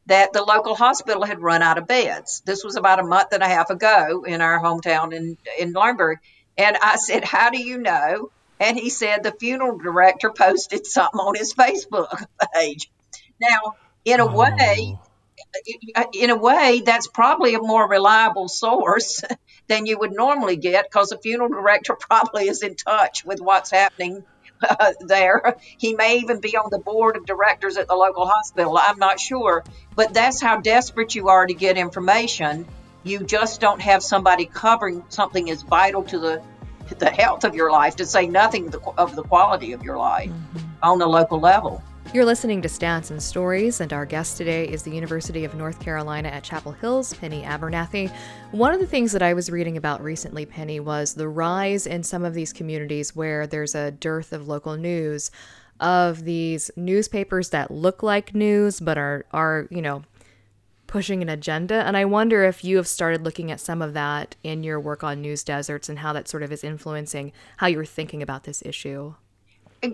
that 0.06 0.32
the 0.32 0.42
local 0.42 0.74
hospital 0.74 1.24
had 1.24 1.40
run 1.40 1.62
out 1.62 1.78
of 1.78 1.86
beds. 1.86 2.42
This 2.44 2.64
was 2.64 2.76
about 2.76 2.98
a 2.98 3.04
month 3.04 3.32
and 3.32 3.42
a 3.42 3.48
half 3.48 3.70
ago 3.70 4.24
in 4.26 4.40
our 4.40 4.60
hometown 4.60 5.14
in, 5.14 5.38
in 5.58 5.72
Laurinburg. 5.72 6.16
And 6.58 6.76
I 6.76 6.96
said, 6.96 7.24
How 7.24 7.50
do 7.50 7.58
you 7.58 7.78
know? 7.78 8.30
And 8.62 8.78
he 8.78 8.90
said 8.90 9.24
the 9.24 9.32
funeral 9.32 9.76
director 9.76 10.30
posted 10.30 10.86
something 10.86 11.18
on 11.18 11.34
his 11.34 11.52
Facebook 11.52 12.24
page. 12.54 12.88
Now, 13.40 13.74
in 14.04 14.20
a 14.20 14.26
oh. 14.26 14.36
way, 14.36 14.96
in 16.14 16.30
a 16.30 16.36
way, 16.36 16.80
that's 16.86 17.08
probably 17.08 17.56
a 17.56 17.60
more 17.60 17.88
reliable 17.88 18.48
source 18.48 19.24
than 19.66 19.86
you 19.86 19.98
would 19.98 20.12
normally 20.12 20.56
get 20.56 20.84
because 20.84 21.08
the 21.08 21.18
funeral 21.18 21.48
director 21.48 21.96
probably 22.00 22.48
is 22.48 22.62
in 22.62 22.76
touch 22.76 23.24
with 23.24 23.40
what's 23.40 23.72
happening 23.72 24.22
uh, 24.62 24.92
there. 25.00 25.56
He 25.76 25.96
may 25.96 26.18
even 26.18 26.38
be 26.38 26.56
on 26.56 26.68
the 26.70 26.78
board 26.78 27.16
of 27.16 27.26
directors 27.26 27.76
at 27.76 27.88
the 27.88 27.96
local 27.96 28.26
hospital. 28.26 28.78
I'm 28.80 29.00
not 29.00 29.18
sure. 29.18 29.64
But 29.96 30.14
that's 30.14 30.40
how 30.40 30.60
desperate 30.60 31.16
you 31.16 31.30
are 31.30 31.44
to 31.44 31.54
get 31.54 31.76
information. 31.76 32.68
You 33.02 33.24
just 33.24 33.60
don't 33.60 33.82
have 33.82 34.04
somebody 34.04 34.46
covering 34.46 35.04
something 35.08 35.50
as 35.50 35.62
vital 35.62 36.04
to 36.04 36.20
the 36.20 36.42
the 36.98 37.10
health 37.10 37.44
of 37.44 37.54
your 37.54 37.70
life, 37.70 37.96
to 37.96 38.06
say 38.06 38.26
nothing 38.26 38.72
of 38.98 39.16
the 39.16 39.22
quality 39.22 39.72
of 39.72 39.82
your 39.82 39.98
life 39.98 40.30
mm-hmm. 40.30 40.58
on 40.82 40.98
the 40.98 41.06
local 41.06 41.40
level. 41.40 41.82
You're 42.12 42.26
listening 42.26 42.60
to 42.60 42.68
Stats 42.68 43.10
and 43.10 43.22
Stories, 43.22 43.80
and 43.80 43.90
our 43.90 44.04
guest 44.04 44.36
today 44.36 44.68
is 44.68 44.82
the 44.82 44.90
University 44.90 45.46
of 45.46 45.54
North 45.54 45.80
Carolina 45.80 46.28
at 46.28 46.44
Chapel 46.44 46.72
Hills, 46.72 47.14
Penny 47.14 47.42
Abernathy. 47.42 48.12
One 48.50 48.74
of 48.74 48.80
the 48.80 48.86
things 48.86 49.12
that 49.12 49.22
I 49.22 49.32
was 49.32 49.48
reading 49.48 49.78
about 49.78 50.02
recently, 50.02 50.44
Penny, 50.44 50.78
was 50.78 51.14
the 51.14 51.28
rise 51.28 51.86
in 51.86 52.02
some 52.02 52.22
of 52.22 52.34
these 52.34 52.52
communities 52.52 53.16
where 53.16 53.46
there's 53.46 53.74
a 53.74 53.92
dearth 53.92 54.34
of 54.34 54.46
local 54.46 54.76
news, 54.76 55.30
of 55.80 56.24
these 56.24 56.70
newspapers 56.76 57.48
that 57.48 57.70
look 57.70 58.02
like 58.02 58.34
news 58.34 58.78
but 58.78 58.98
are, 58.98 59.24
are 59.32 59.66
you 59.70 59.80
know, 59.80 60.02
pushing 60.92 61.22
an 61.22 61.28
agenda. 61.30 61.76
And 61.86 61.96
I 61.96 62.04
wonder 62.04 62.44
if 62.44 62.62
you 62.62 62.76
have 62.76 62.86
started 62.86 63.24
looking 63.24 63.50
at 63.50 63.60
some 63.60 63.80
of 63.80 63.94
that 63.94 64.36
in 64.42 64.62
your 64.62 64.78
work 64.78 65.02
on 65.02 65.22
news 65.22 65.42
deserts 65.42 65.88
and 65.88 65.98
how 65.98 66.12
that 66.12 66.28
sort 66.28 66.42
of 66.42 66.52
is 66.52 66.62
influencing 66.62 67.32
how 67.56 67.66
you're 67.68 67.86
thinking 67.86 68.22
about 68.22 68.44
this 68.44 68.62
issue. 68.62 69.14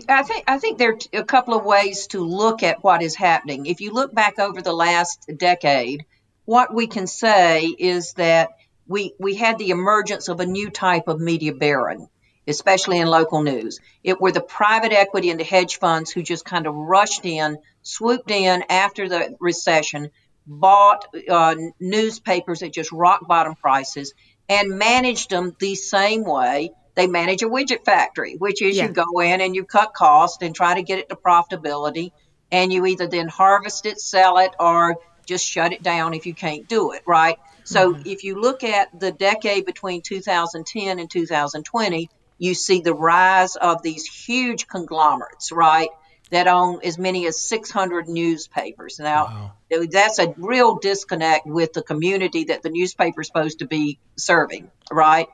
I 0.09 0.25
think 0.25 0.43
I 0.49 0.59
think 0.59 0.77
there 0.77 0.91
are 0.91 1.21
a 1.21 1.25
couple 1.25 1.55
of 1.55 1.65
ways 1.65 2.09
to 2.09 2.19
look 2.19 2.65
at 2.65 2.83
what 2.83 3.01
is 3.01 3.15
happening. 3.15 3.67
If 3.67 3.81
you 3.81 3.93
look 3.93 4.13
back 4.13 4.41
over 4.41 4.61
the 4.61 4.73
last 4.73 5.31
decade, 5.37 6.05
what 6.47 6.75
we 6.75 6.89
can 6.89 7.07
say 7.07 7.63
is 7.67 8.15
that 8.15 8.51
we 8.89 9.15
we 9.21 9.37
had 9.37 9.57
the 9.57 9.71
emergence 9.71 10.27
of 10.29 10.41
a 10.41 10.47
new 10.47 10.69
type 10.69 11.07
of 11.07 11.21
media 11.21 11.55
baron, 11.55 12.09
especially 12.49 12.99
in 12.99 13.07
local 13.07 13.45
news. 13.45 13.79
It 14.03 14.21
were 14.21 14.33
the 14.33 14.41
private 14.41 14.93
equity 14.93 15.31
and 15.31 15.39
the 15.39 15.45
hedge 15.45 15.79
funds 15.79 16.11
who 16.11 16.25
just 16.25 16.45
kind 16.45 16.67
of 16.67 16.75
rushed 16.75 17.25
in, 17.25 17.59
swooped 17.83 18.33
in 18.33 18.65
after 18.69 19.09
the 19.09 19.37
recession, 19.39 20.11
bought 20.49 21.05
uh, 21.29 21.55
newspapers 21.79 22.63
at 22.63 22.73
just 22.73 22.91
rock 22.91 23.29
bottom 23.29 23.55
prices, 23.55 24.15
and 24.49 24.79
managed 24.79 25.31
them 25.31 25.55
the 25.61 25.75
same 25.75 26.25
way 26.25 26.73
they 26.99 27.07
manage 27.07 27.43
a 27.43 27.49
widget 27.49 27.85
factory, 27.85 28.35
which 28.37 28.61
is 28.61 28.77
yeah. 28.77 28.87
you 28.87 28.93
go 28.93 29.21
in 29.21 29.41
and 29.41 29.55
you 29.55 29.65
cut 29.65 29.95
cost 29.95 30.43
and 30.43 30.53
try 30.53 30.75
to 30.75 30.83
get 30.83 30.99
it 30.99 31.09
to 31.09 31.15
profitability, 31.15 32.11
and 32.51 32.73
you 32.73 32.85
either 32.87 33.07
then 33.07 33.29
harvest 33.29 33.87
it, 33.87 34.01
sell 34.01 34.39
it, 34.39 34.51
or 34.59 34.97
just 35.25 35.47
shut 35.47 35.73
it 35.73 35.81
down 35.81 36.13
if 36.13 36.27
you 36.27 36.35
can't 36.35 36.69
do 36.69 36.91
it, 36.93 37.03
right? 37.07 37.37
So 37.63 37.93
mm-hmm. 37.93 38.03
if 38.05 38.25
you 38.25 38.41
look 38.41 38.65
at 38.65 38.99
the 38.99 39.13
decade 39.13 39.65
between 39.65 40.03
2010 40.03 40.99
and 40.99 41.09
2020, 41.09 42.11
you 42.39 42.55
see 42.55 42.81
the 42.81 42.95
rise 42.95 43.55
of 43.55 43.83
these 43.83 44.05
huge 44.05 44.67
conglomerates, 44.67 45.53
right? 45.53 45.91
That 46.31 46.47
own 46.47 46.81
as 46.85 46.99
many 46.99 47.27
as 47.27 47.41
600 47.41 48.07
newspapers. 48.07 48.99
Now, 48.99 49.55
wow. 49.71 49.87
that's 49.91 50.19
a 50.19 50.35
real 50.37 50.79
disconnect 50.79 51.47
with 51.47 51.73
the 51.73 51.83
community 51.83 52.45
that 52.45 52.63
the 52.63 52.69
newspaper 52.69 53.23
is 53.23 53.29
supposed 53.29 53.61
to 53.61 53.67
be 53.67 53.99
serving, 54.17 54.71
right? 54.91 55.27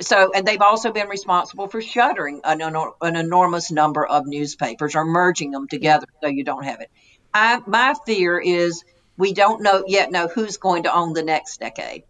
so 0.00 0.32
and 0.34 0.46
they've 0.46 0.62
also 0.62 0.92
been 0.92 1.08
responsible 1.08 1.68
for 1.68 1.80
shuttering 1.80 2.40
an, 2.44 2.60
an 2.62 3.16
enormous 3.16 3.70
number 3.70 4.04
of 4.04 4.26
newspapers 4.26 4.94
or 4.94 5.04
merging 5.04 5.50
them 5.50 5.68
together 5.68 6.06
so 6.22 6.28
you 6.28 6.44
don't 6.44 6.64
have 6.64 6.80
it. 6.80 6.90
I, 7.32 7.60
my 7.66 7.94
fear 8.06 8.38
is 8.38 8.84
we 9.16 9.32
don't 9.32 9.62
know 9.62 9.84
yet 9.86 10.10
know 10.10 10.28
who's 10.28 10.56
going 10.56 10.84
to 10.84 10.94
own 10.94 11.12
the 11.12 11.22
next 11.22 11.60
decade, 11.60 12.04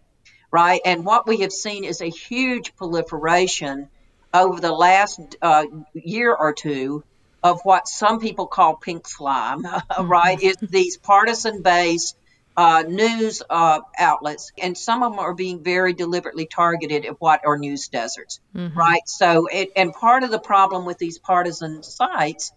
right? 0.50 0.80
And 0.84 1.04
what 1.04 1.26
we 1.26 1.38
have 1.38 1.52
seen 1.52 1.84
is 1.84 2.00
a 2.00 2.08
huge 2.08 2.74
proliferation 2.76 3.88
over 4.32 4.60
the 4.60 4.72
last 4.72 5.20
uh, 5.42 5.64
year 5.92 6.34
or 6.34 6.52
two 6.52 7.04
of 7.42 7.60
what 7.64 7.88
some 7.88 8.20
people 8.20 8.46
call 8.46 8.76
pink 8.76 9.06
slime, 9.08 9.62
right? 10.00 10.38
Mm-hmm. 10.38 10.46
It's 10.46 10.60
these 10.60 10.96
partisan 10.96 11.62
based 11.62 12.16
uh, 12.56 12.84
news 12.86 13.42
uh, 13.48 13.80
outlets, 13.98 14.52
and 14.60 14.76
some 14.76 15.02
of 15.02 15.12
them 15.12 15.18
are 15.18 15.34
being 15.34 15.62
very 15.62 15.92
deliberately 15.92 16.46
targeted 16.46 17.06
at 17.06 17.20
what 17.20 17.40
are 17.46 17.56
news 17.56 17.88
deserts, 17.88 18.40
mm-hmm. 18.54 18.78
right? 18.78 19.06
So, 19.06 19.46
it, 19.46 19.72
and 19.74 19.92
part 19.92 20.22
of 20.22 20.30
the 20.30 20.38
problem 20.38 20.84
with 20.84 20.98
these 20.98 21.18
partisan 21.18 21.82
sites 21.82 22.52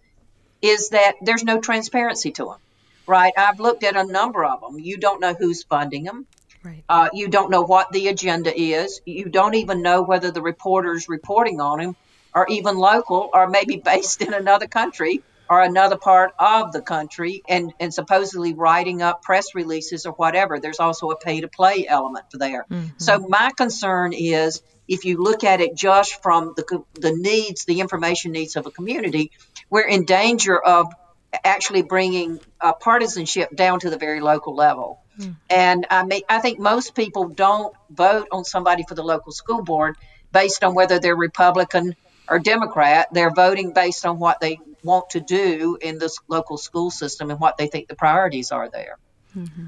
is 0.62 0.90
that 0.90 1.14
there's 1.22 1.44
no 1.44 1.60
transparency 1.60 2.30
to 2.32 2.44
them, 2.44 2.58
right? 3.06 3.32
I've 3.36 3.60
looked 3.60 3.84
at 3.84 3.96
a 3.96 4.04
number 4.04 4.44
of 4.44 4.60
them. 4.60 4.78
You 4.78 4.98
don't 4.98 5.20
know 5.20 5.34
who's 5.34 5.62
funding 5.62 6.04
them. 6.04 6.26
Right. 6.62 6.84
Uh, 6.88 7.08
you 7.12 7.28
don't 7.28 7.50
know 7.50 7.62
what 7.62 7.92
the 7.92 8.08
agenda 8.08 8.52
is. 8.52 9.00
You 9.06 9.28
don't 9.28 9.54
even 9.54 9.82
know 9.82 10.02
whether 10.02 10.32
the 10.32 10.42
reporters 10.42 11.08
reporting 11.08 11.60
on 11.60 11.78
them 11.78 11.96
are 12.32 12.46
even 12.48 12.76
local 12.76 13.30
or 13.32 13.48
maybe 13.48 13.76
based 13.84 14.22
in 14.22 14.34
another 14.34 14.66
country 14.66 15.22
or 15.48 15.62
another 15.62 15.96
part 15.96 16.32
of 16.38 16.72
the 16.72 16.80
country 16.80 17.42
and, 17.48 17.72
and 17.78 17.94
supposedly 17.94 18.52
writing 18.52 19.02
up 19.02 19.22
press 19.22 19.54
releases 19.54 20.06
or 20.06 20.12
whatever. 20.12 20.58
There's 20.58 20.80
also 20.80 21.10
a 21.10 21.16
pay 21.16 21.40
to 21.40 21.48
play 21.48 21.86
element 21.86 22.26
for 22.30 22.38
there. 22.38 22.64
Mm-hmm. 22.70 22.98
So 22.98 23.18
my 23.18 23.50
concern 23.56 24.12
is 24.12 24.62
if 24.88 25.04
you 25.04 25.22
look 25.22 25.44
at 25.44 25.60
it 25.60 25.76
just 25.76 26.22
from 26.22 26.54
the, 26.56 26.82
the 26.94 27.12
needs, 27.12 27.64
the 27.64 27.80
information 27.80 28.32
needs 28.32 28.56
of 28.56 28.66
a 28.66 28.70
community, 28.70 29.30
we're 29.70 29.86
in 29.86 30.04
danger 30.04 30.58
of 30.58 30.92
actually 31.44 31.82
bringing 31.82 32.40
uh, 32.60 32.72
partisanship 32.72 33.54
down 33.54 33.80
to 33.80 33.90
the 33.90 33.98
very 33.98 34.20
local 34.20 34.54
level. 34.54 35.00
Mm. 35.18 35.36
And 35.50 35.86
I 35.90 36.04
mean, 36.04 36.22
I 36.28 36.40
think 36.40 36.58
most 36.58 36.94
people 36.94 37.28
don't 37.28 37.74
vote 37.90 38.28
on 38.32 38.44
somebody 38.44 38.84
for 38.88 38.94
the 38.94 39.02
local 39.02 39.32
school 39.32 39.62
board 39.62 39.96
based 40.32 40.62
on 40.62 40.74
whether 40.74 40.98
they're 40.98 41.16
Republican 41.16 41.96
or 42.28 42.38
Democrat. 42.38 43.08
They're 43.12 43.34
voting 43.34 43.72
based 43.72 44.06
on 44.06 44.18
what 44.18 44.40
they 44.40 44.58
want 44.82 45.10
to 45.10 45.20
do 45.20 45.78
in 45.80 45.98
this 45.98 46.18
local 46.28 46.56
school 46.58 46.90
system 46.90 47.30
and 47.30 47.40
what 47.40 47.56
they 47.56 47.66
think 47.66 47.88
the 47.88 47.96
priorities 47.96 48.52
are 48.52 48.68
there. 48.68 48.98
Mm-hmm. 49.36 49.66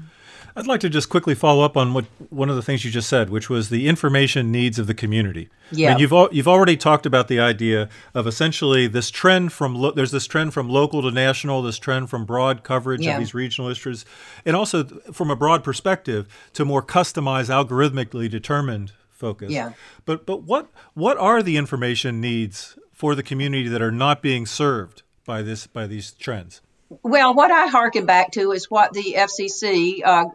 I'd 0.55 0.67
like 0.67 0.81
to 0.81 0.89
just 0.89 1.09
quickly 1.09 1.35
follow 1.35 1.63
up 1.63 1.77
on 1.77 1.93
what 1.93 2.05
one 2.29 2.49
of 2.49 2.55
the 2.55 2.61
things 2.61 2.83
you 2.83 2.91
just 2.91 3.07
said, 3.07 3.29
which 3.29 3.49
was 3.49 3.69
the 3.69 3.87
information 3.87 4.51
needs 4.51 4.79
of 4.79 4.87
the 4.87 4.93
community. 4.93 5.49
Yeah, 5.71 5.89
I 5.89 5.91
mean, 5.91 5.99
you've 5.99 6.11
al- 6.11 6.29
you've 6.31 6.47
already 6.47 6.75
talked 6.75 7.05
about 7.05 7.27
the 7.27 7.39
idea 7.39 7.87
of 8.13 8.25
essentially 8.27 8.87
this 8.87 9.11
trend 9.11 9.53
from 9.53 9.75
lo- 9.75 9.91
there's 9.91 10.11
this 10.11 10.27
trend 10.27 10.53
from 10.53 10.67
local 10.67 11.01
to 11.03 11.11
national, 11.11 11.61
this 11.61 11.77
trend 11.77 12.09
from 12.09 12.25
broad 12.25 12.63
coverage 12.63 13.01
yeah. 13.01 13.13
of 13.13 13.19
these 13.19 13.33
regional 13.33 13.69
issues, 13.69 14.05
and 14.45 14.55
also 14.55 14.83
from 15.13 15.29
a 15.29 15.35
broad 15.35 15.63
perspective 15.63 16.27
to 16.53 16.65
more 16.65 16.81
customized, 16.81 17.49
algorithmically 17.49 18.29
determined 18.29 18.91
focus. 19.19 19.51
Yeah. 19.51 19.73
But 20.05 20.25
but 20.25 20.43
what 20.43 20.69
what 20.93 21.17
are 21.17 21.43
the 21.43 21.57
information 21.57 22.21
needs 22.21 22.77
for 22.93 23.13
the 23.13 23.23
community 23.23 23.67
that 23.69 23.81
are 23.81 23.91
not 23.91 24.21
being 24.21 24.45
served 24.45 25.03
by 25.25 25.41
this 25.41 25.67
by 25.67 25.85
these 25.85 26.11
trends? 26.11 26.61
Well, 27.03 27.35
what 27.35 27.51
I 27.51 27.67
harken 27.67 28.07
back 28.07 28.31
to 28.31 28.51
is 28.51 28.71
what 28.71 28.93
the 28.93 29.13
FCC 29.15 30.01
uh, 30.03 30.25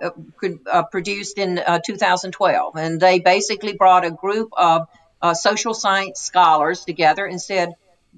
uh, 0.71 0.83
produced 0.85 1.37
in 1.37 1.59
uh, 1.59 1.81
2012, 1.85 2.77
and 2.77 3.01
they 3.01 3.19
basically 3.19 3.73
brought 3.73 4.05
a 4.05 4.13
group 4.13 4.51
of 4.57 4.87
uh, 5.21 5.35
social 5.35 5.75
science 5.75 6.21
scholars 6.21 6.85
together 6.85 7.27
and 7.27 7.43
said, 7.43 7.73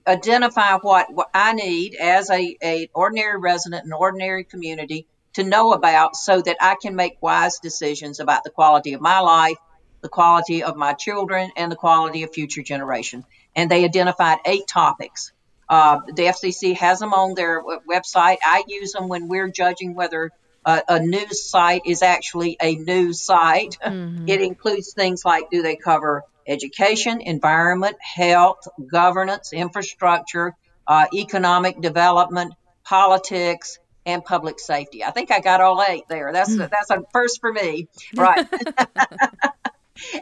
identify 0.07 0.77
what, 0.77 1.11
what 1.11 1.31
I 1.33 1.55
need 1.55 1.95
as 1.95 2.29
a, 2.29 2.57
a 2.63 2.91
ordinary 2.93 3.39
resident, 3.39 3.87
an 3.87 3.95
ordinary 3.95 4.45
community 4.45 5.07
to 5.35 5.45
know 5.45 5.73
about, 5.73 6.15
so 6.15 6.43
that 6.43 6.59
I 6.61 6.77
can 6.81 6.95
make 6.95 7.23
wise 7.23 7.59
decisions 7.59 8.21
about 8.21 8.45
the 8.45 8.51
quality 8.51 8.93
of 8.93 9.01
my 9.01 9.21
life, 9.21 9.57
the 10.07 10.11
quality 10.11 10.63
of 10.63 10.77
my 10.77 10.93
children, 10.93 11.51
and 11.57 11.73
the 11.73 11.77
quality 11.77 12.23
of 12.23 12.33
future 12.33 12.63
generations. 12.63 13.25
And 13.55 13.71
they 13.71 13.85
identified 13.85 14.39
eight 14.47 14.67
topics 14.67 15.33
uh, 15.69 16.01
the 16.07 16.25
FCC 16.25 16.77
has 16.77 17.01
them 17.01 17.13
on 17.13 17.35
their 17.35 17.63
website. 17.63 18.39
I 18.45 18.63
use 18.69 18.93
them 18.93 19.09
when 19.09 19.29
we're 19.29 19.51
judging 19.51 19.95
whether 19.95 20.31
a, 20.65 20.83
a 20.89 21.01
news 21.01 21.49
site 21.49 21.83
is 21.87 22.03
actually 22.03 22.57
a 22.63 22.77
news 22.77 23.21
site. 23.21 23.79
Mm-hmm. 23.87 24.29
It 24.29 24.43
includes 24.43 24.93
things 24.93 25.25
like 25.25 25.51
do 25.51 25.63
they 25.63 25.77
cover 25.77 26.23
education, 26.47 27.21
environment, 27.21 27.97
health, 28.01 28.69
governance, 28.91 29.53
infrastructure, 29.53 30.55
uh, 30.87 31.07
economic 31.15 31.81
development, 31.81 32.55
politics, 32.85 33.79
and 34.05 34.25
public 34.25 34.61
safety. 34.61 35.03
I 35.03 35.11
think 35.11 35.33
I 35.33 35.41
got 35.41 35.61
all 35.61 35.85
eight 35.87 36.05
there. 36.09 36.33
That's 36.33 36.55
mm. 36.55 36.71
that's 36.71 36.91
a 36.91 37.03
first 37.13 37.41
for 37.41 37.53
me, 37.53 37.89
right? 38.17 38.47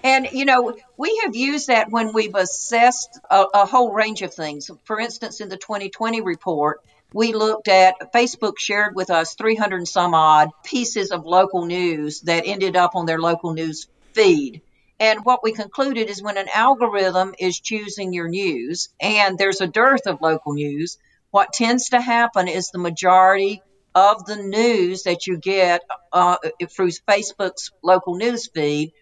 And, 0.02 0.28
you 0.32 0.44
know, 0.44 0.76
we 0.96 1.20
have 1.24 1.34
used 1.34 1.68
that 1.68 1.90
when 1.90 2.12
we've 2.12 2.34
assessed 2.34 3.18
a, 3.30 3.44
a, 3.54 3.66
whole 3.66 3.92
range 3.92 4.22
of 4.22 4.34
things. 4.34 4.70
For 4.84 4.98
instance, 5.00 5.40
in 5.40 5.48
the 5.48 5.56
2020 5.56 6.20
report, 6.20 6.80
we 7.12 7.32
looked 7.32 7.68
at 7.68 8.12
Facebook 8.12 8.58
shared 8.58 8.94
with 8.94 9.10
us 9.10 9.34
300 9.34 9.76
and 9.76 9.88
some 9.88 10.14
odd 10.14 10.50
pieces 10.64 11.10
of 11.10 11.24
local 11.24 11.64
news 11.64 12.20
that 12.22 12.46
ended 12.46 12.76
up 12.76 12.94
on 12.94 13.06
their 13.06 13.20
local 13.20 13.54
news 13.54 13.86
feed. 14.12 14.62
And 15.00 15.24
what 15.24 15.42
we 15.42 15.52
concluded 15.52 16.08
is 16.08 16.22
when 16.22 16.38
an 16.38 16.48
algorithm 16.52 17.34
is 17.38 17.58
choosing 17.58 18.12
your 18.12 18.28
news 18.28 18.88
and 19.00 19.36
there's 19.36 19.60
a 19.60 19.66
dearth 19.66 20.06
of 20.06 20.20
local 20.20 20.54
news, 20.54 20.98
what 21.30 21.52
tends 21.52 21.90
to 21.90 22.00
happen 22.00 22.48
is 22.48 22.70
the 22.70 22.78
majority 22.78 23.62
of 23.94 24.24
the 24.24 24.36
news 24.36 25.04
that 25.04 25.26
you 25.26 25.36
get 25.36 25.82
uh, 26.12 26.36
through 26.70 26.90
Facebook's 27.08 27.70
local 27.82 28.16
news 28.16 28.48
feed 28.52 28.92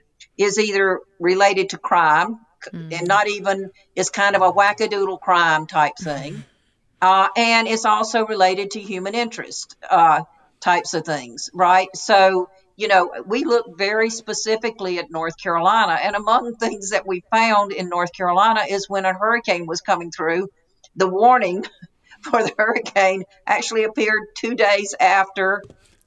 is 0.43 0.59
either 0.59 1.01
related 1.19 1.71
to 1.71 1.79
crime 1.79 2.39
mm. 2.73 2.93
and 2.93 3.07
not 3.07 3.29
even 3.29 3.71
is 3.95 4.11
kind 4.11 4.37
of 4.37 4.43
a 4.43 4.53
wackadoodle 4.53 5.21
crime 5.21 5.67
type 5.67 5.97
thing. 5.99 6.45
Uh, 7.03 7.27
and 7.37 7.67
it's 7.67 7.85
also 7.85 8.25
related 8.25 8.71
to 8.71 8.81
human 8.81 9.17
interest 9.17 9.77
uh, 9.91 10.23
types 10.61 10.95
of 10.95 11.05
things, 11.05 11.51
right? 11.53 11.89
So, 11.95 12.49
you 12.77 12.87
know, 12.87 13.13
we 13.27 13.43
look 13.43 13.77
very 13.77 14.09
specifically 14.09 15.01
at 15.01 15.11
North 15.11 15.37
Carolina, 15.37 15.99
and 16.01 16.15
among 16.15 16.55
things 16.61 16.91
that 16.91 17.05
we 17.05 17.25
found 17.29 17.73
in 17.73 17.89
North 17.89 18.13
Carolina 18.13 18.61
is 18.71 18.89
when 18.89 19.05
a 19.05 19.13
hurricane 19.13 19.67
was 19.67 19.81
coming 19.81 20.13
through, 20.13 20.49
the 20.95 21.09
warning 21.09 21.65
for 22.23 22.41
the 22.41 22.53
hurricane 22.57 23.25
actually 23.49 23.83
appeared 23.83 24.23
two 24.37 24.55
days 24.55 24.95
after 25.01 25.61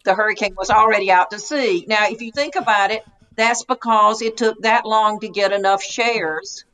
the 0.06 0.16
hurricane 0.16 0.56
was 0.58 0.70
already 0.70 1.12
out 1.12 1.32
to 1.32 1.40
sea. 1.40 1.84
Now, 1.90 2.08
if 2.08 2.22
you 2.22 2.32
think 2.32 2.56
about 2.56 2.92
it, 2.92 3.04
that's 3.36 3.64
because 3.64 4.22
it 4.22 4.38
took 4.38 4.62
that 4.62 4.86
long 4.86 5.20
to 5.20 5.30
get 5.30 5.52
enough 5.52 5.84
shares 5.84 6.66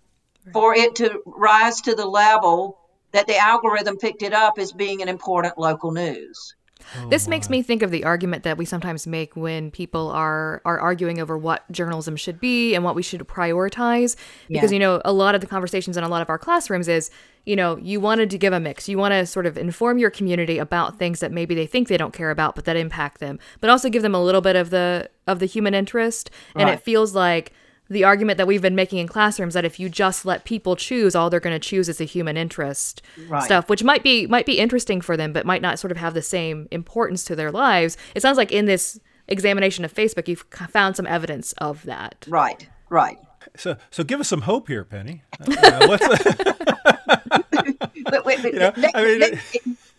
for 0.54 0.76
it 0.76 0.96
to 0.96 1.22
rise 1.26 1.82
to 1.82 1.96
the 1.96 2.06
level 2.06 2.78
that 3.12 3.28
the 3.28 3.38
algorithm 3.38 3.98
picked 3.98 4.24
it 4.24 4.34
up 4.34 4.58
as 4.58 4.72
being 4.72 5.02
an 5.02 5.10
important 5.10 5.58
local 5.58 5.92
news. 5.92 6.56
Oh 6.98 7.10
this 7.10 7.28
makes 7.28 7.50
me 7.50 7.62
think 7.62 7.82
of 7.82 7.92
the 7.92 8.04
argument 8.04 8.44
that 8.44 8.58
we 8.58 8.66
sometimes 8.66 9.08
make 9.08 9.36
when 9.36 9.72
people 9.72 10.10
are 10.10 10.62
are 10.66 10.80
arguing 10.80 11.20
over 11.20 11.38
what 11.38 11.70
journalism 11.72 12.16
should 12.16 12.40
be 12.40 12.76
and 12.76 12.84
what 12.84 12.96
we 12.96 13.04
should 13.04 13.22
prioritize 13.22 14.16
because 14.48 14.72
yeah. 14.72 14.76
you 14.76 14.80
know 14.80 15.02
a 15.06 15.14
lot 15.14 15.36
of 15.36 15.42
the 15.42 15.48
conversations 15.48 15.98
in 15.98 16.04
a 16.04 16.08
lot 16.08 16.22
of 16.22 16.30
our 16.30 16.38
classrooms 16.38 16.88
is 16.88 17.10
you 17.46 17.56
know 17.56 17.78
you 17.78 18.00
wanted 18.00 18.30
to 18.30 18.38
give 18.38 18.54
a 18.54 18.60
mix 18.60 18.88
you 18.88 18.98
want 18.98 19.12
to 19.12 19.26
sort 19.26 19.46
of 19.46 19.58
inform 19.58 19.98
your 19.98 20.10
community 20.10 20.58
about 20.58 21.00
things 21.00 21.20
that 21.20 21.32
maybe 21.32 21.56
they 21.56 21.66
think 21.66 21.88
they 21.88 21.98
don't 21.98 22.14
care 22.14 22.32
about 22.32 22.56
but 22.56 22.66
that 22.66 22.76
impact 22.76 23.20
them 23.20 23.40
but 23.60 23.70
also 23.70 23.90
give 23.90 24.02
them 24.02 24.16
a 24.16 24.24
little 24.24 24.42
bit 24.42 24.56
of 24.56 24.70
the 24.70 25.10
of 25.28 25.40
the 25.40 25.46
human 25.46 25.74
interest 25.74 26.30
and 26.56 26.66
right. 26.66 26.76
it 26.76 26.82
feels 26.82 27.16
like 27.16 27.52
the 27.92 28.06
argument 28.06 28.38
that 28.38 28.48
we've 28.48 28.62
been 28.62 28.76
making 28.76 29.00
in 29.00 29.08
classrooms 29.08 29.54
that 29.54 29.66
if 29.66 29.80
you 29.80 29.90
just 29.90 30.26
let 30.26 30.46
people 30.46 30.78
choose, 30.78 31.14
all 31.14 31.30
they're 31.30 31.42
going 31.42 31.60
to 31.60 31.60
choose 31.60 31.90
is 31.90 32.00
a 32.00 32.06
human 32.06 32.38
interest 32.38 33.02
right. 33.28 33.44
stuff, 33.44 33.70
which 33.70 33.84
might 33.84 34.02
be 34.02 34.26
might 34.28 34.46
be 34.46 34.58
interesting 34.58 35.02
for 35.02 35.18
them, 35.18 35.34
but 35.34 35.46
might 35.46 35.62
not 35.62 35.78
sort 35.78 35.92
of 35.92 35.98
have 35.98 36.14
the 36.14 36.22
same 36.22 36.70
importance 36.72 37.26
to 37.26 37.36
their 37.36 37.52
lives. 37.52 37.98
It 38.16 38.22
sounds 38.22 38.38
like 38.38 38.52
in 38.52 38.66
this 38.66 38.98
examination 39.28 39.84
of 39.84 39.94
Facebook, 39.94 40.30
you've 40.30 40.46
found 40.70 40.96
some 40.96 41.06
evidence 41.06 41.52
of 41.54 41.84
that. 41.84 42.26
Right. 42.30 42.70
Right. 42.90 43.20
So, 43.58 43.76
so 43.90 44.04
give 44.04 44.22
us 44.22 44.30
some 44.30 44.42
hope 44.42 44.70
here, 44.70 44.86
Penny. 44.86 45.24
Uh, 45.40 45.88
what's 45.88 46.08
wait, 47.62 48.26
wait, 48.26 48.44
wait, 48.44 48.56
let, 48.56 48.96
I 48.96 49.04
mean, 49.04 49.20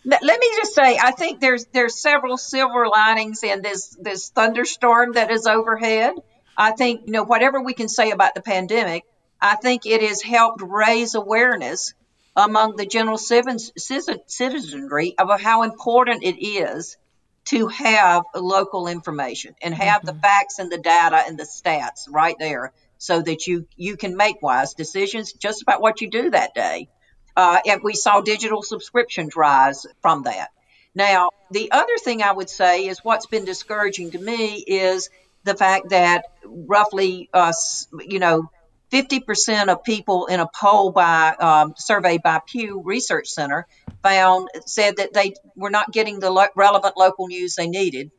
let, 0.05 0.23
let, 0.23 0.39
me 0.39 0.47
just 0.57 0.73
say, 0.73 0.97
I 0.97 1.11
think 1.11 1.39
there's 1.39 1.65
there's 1.65 1.99
several 1.99 2.37
silver 2.37 2.87
linings 2.87 3.43
in 3.43 3.61
this 3.61 3.95
this 3.99 4.29
thunderstorm 4.29 5.13
that 5.13 5.29
is 5.29 5.45
overhead. 5.45 6.15
I 6.57 6.71
think, 6.71 7.03
you 7.05 7.13
know, 7.13 7.23
whatever 7.23 7.61
we 7.61 7.73
can 7.73 7.89
say 7.89 8.11
about 8.11 8.35
the 8.35 8.41
pandemic, 8.41 9.03
I 9.41 9.55
think 9.55 9.85
it 9.85 10.01
has 10.01 10.21
helped 10.21 10.61
raise 10.61 11.15
awareness 11.15 11.93
among 12.35 12.75
the 12.75 12.85
general 12.85 13.17
citizenry 13.17 15.15
of 15.17 15.41
how 15.41 15.63
important 15.63 16.23
it 16.23 16.43
is 16.43 16.97
to 17.45 17.67
have 17.67 18.23
local 18.35 18.87
information 18.87 19.55
and 19.61 19.73
have 19.73 20.01
mm-hmm. 20.01 20.07
the 20.07 20.21
facts 20.21 20.59
and 20.59 20.71
the 20.71 20.77
data 20.77 21.21
and 21.27 21.37
the 21.37 21.43
stats 21.43 22.07
right 22.09 22.35
there 22.39 22.71
so 22.97 23.21
that 23.21 23.47
you 23.47 23.67
you 23.75 23.97
can 23.97 24.15
make 24.15 24.41
wise 24.41 24.73
decisions 24.73 25.33
just 25.33 25.61
about 25.61 25.81
what 25.81 25.99
you 25.99 26.09
do 26.09 26.29
that 26.29 26.55
day. 26.55 26.87
Uh, 27.35 27.59
and 27.65 27.81
we 27.83 27.93
saw 27.93 28.21
digital 28.21 28.61
subscriptions 28.61 29.35
rise 29.35 29.85
from 30.01 30.23
that. 30.23 30.49
Now, 30.95 31.31
the 31.51 31.71
other 31.71 31.97
thing 31.97 32.21
I 32.21 32.31
would 32.31 32.49
say 32.49 32.85
is 32.85 32.99
what's 33.03 33.25
been 33.25 33.45
discouraging 33.45 34.11
to 34.11 34.19
me 34.19 34.55
is 34.55 35.09
the 35.43 35.55
fact 35.55 35.89
that 35.89 36.25
roughly, 36.45 37.29
uh, 37.33 37.53
you 37.99 38.19
know, 38.19 38.49
50% 38.91 39.69
of 39.69 39.83
people 39.83 40.27
in 40.27 40.39
a 40.39 40.47
poll 40.47 40.91
by 40.91 41.33
um, 41.33 41.73
survey 41.77 42.19
by 42.19 42.39
Pew 42.45 42.81
Research 42.85 43.29
Center 43.29 43.65
found 44.03 44.49
said 44.65 44.97
that 44.97 45.13
they 45.13 45.33
were 45.55 45.71
not 45.71 45.91
getting 45.91 46.19
the 46.19 46.29
lo- 46.29 46.45
relevant 46.55 46.95
local 46.95 47.27
news 47.27 47.55
they 47.55 47.67
needed. 47.67 48.11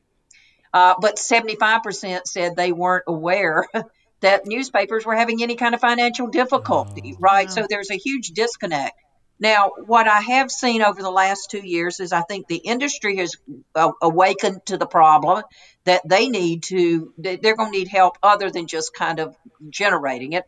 Uh, 0.72 0.94
but 1.00 1.16
75% 1.16 2.22
said 2.26 2.56
they 2.56 2.72
weren't 2.72 3.04
aware 3.06 3.68
that 4.20 4.46
newspapers 4.46 5.06
were 5.06 5.14
having 5.14 5.42
any 5.42 5.54
kind 5.54 5.74
of 5.74 5.80
financial 5.80 6.26
difficulty, 6.26 7.14
oh. 7.14 7.20
right? 7.20 7.50
So 7.50 7.66
there's 7.68 7.90
a 7.90 7.96
huge 7.96 8.30
disconnect. 8.30 8.96
Now, 9.44 9.72
what 9.84 10.08
I 10.08 10.22
have 10.22 10.50
seen 10.50 10.80
over 10.80 11.02
the 11.02 11.10
last 11.10 11.50
two 11.50 11.58
years 11.58 12.00
is 12.00 12.14
I 12.14 12.22
think 12.22 12.46
the 12.46 12.56
industry 12.56 13.18
has 13.18 13.36
uh, 13.74 13.92
awakened 14.00 14.64
to 14.68 14.78
the 14.78 14.86
problem 14.86 15.42
that 15.84 16.00
they 16.08 16.30
need 16.30 16.62
to, 16.62 17.12
they're 17.18 17.54
going 17.54 17.70
to 17.70 17.78
need 17.78 17.88
help 17.88 18.16
other 18.22 18.50
than 18.50 18.66
just 18.66 18.94
kind 18.94 19.20
of 19.20 19.36
generating 19.68 20.32
it. 20.32 20.46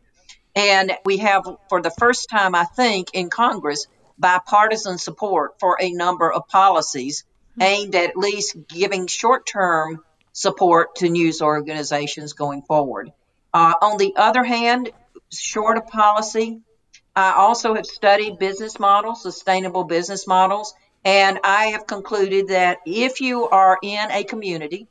And 0.54 0.96
we 1.04 1.18
have, 1.18 1.44
for 1.68 1.82
the 1.82 1.90
first 1.90 2.30
time, 2.30 2.54
I 2.54 2.64
think, 2.64 3.08
in 3.12 3.28
Congress, 3.28 3.86
bipartisan 4.18 4.96
support 4.96 5.60
for 5.60 5.76
a 5.78 5.90
number 5.90 6.32
of 6.32 6.48
policies 6.48 7.24
aimed 7.60 7.94
at, 7.94 8.08
at 8.08 8.16
least 8.16 8.56
giving 8.66 9.08
short 9.08 9.44
term 9.44 10.02
support 10.32 10.96
to 10.96 11.10
news 11.10 11.42
organizations 11.42 12.32
going 12.32 12.62
forward. 12.62 13.12
Uh, 13.52 13.74
on 13.82 13.98
the 13.98 14.14
other 14.16 14.42
hand, 14.42 14.90
short 15.30 15.76
of 15.76 15.86
policy, 15.86 16.62
I 17.16 17.32
also 17.32 17.74
have 17.74 17.86
studied 17.86 18.38
business 18.38 18.78
models, 18.78 19.22
sustainable 19.22 19.84
business 19.84 20.26
models, 20.26 20.74
and 21.02 21.40
I 21.42 21.66
have 21.68 21.86
concluded 21.86 22.48
that 22.48 22.78
if 22.84 23.22
you 23.22 23.48
are 23.48 23.78
in 23.82 24.10
a 24.10 24.22
community 24.24 24.86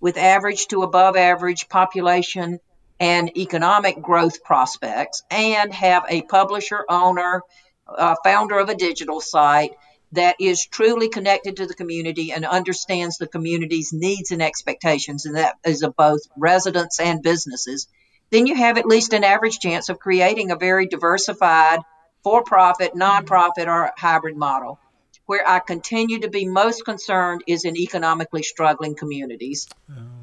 with 0.00 0.16
average 0.16 0.68
to 0.68 0.82
above 0.82 1.16
average 1.16 1.68
population 1.68 2.60
and 2.98 3.36
economic 3.36 4.00
growth 4.00 4.42
prospects 4.42 5.22
and 5.30 5.70
have 5.74 6.04
a 6.08 6.22
publisher, 6.22 6.84
owner, 6.88 7.42
uh, 7.86 8.16
founder 8.24 8.58
of 8.58 8.70
a 8.70 8.74
digital 8.74 9.20
site 9.20 9.72
that 10.12 10.36
is 10.40 10.64
truly 10.64 11.10
connected 11.10 11.56
to 11.56 11.66
the 11.66 11.74
community 11.74 12.32
and 12.32 12.46
understands 12.46 13.18
the 13.18 13.26
community's 13.26 13.92
needs 13.92 14.30
and 14.30 14.42
expectations, 14.42 15.26
and 15.26 15.36
that 15.36 15.56
is 15.66 15.82
of 15.82 15.94
both 15.94 16.20
residents 16.38 17.00
and 17.00 17.22
businesses, 17.22 17.86
then 18.30 18.46
you 18.46 18.54
have 18.54 18.78
at 18.78 18.86
least 18.86 19.12
an 19.12 19.24
average 19.24 19.58
chance 19.58 19.88
of 19.88 19.98
creating 19.98 20.50
a 20.50 20.56
very 20.56 20.86
diversified 20.86 21.80
for 22.22 22.42
profit, 22.42 22.94
nonprofit, 22.94 23.66
or 23.66 23.92
hybrid 23.96 24.36
model. 24.36 24.78
Where 25.26 25.48
I 25.48 25.58
continue 25.58 26.20
to 26.20 26.28
be 26.28 26.46
most 26.46 26.84
concerned 26.84 27.42
is 27.46 27.64
in 27.64 27.76
economically 27.76 28.42
struggling 28.42 28.94
communities 28.94 29.68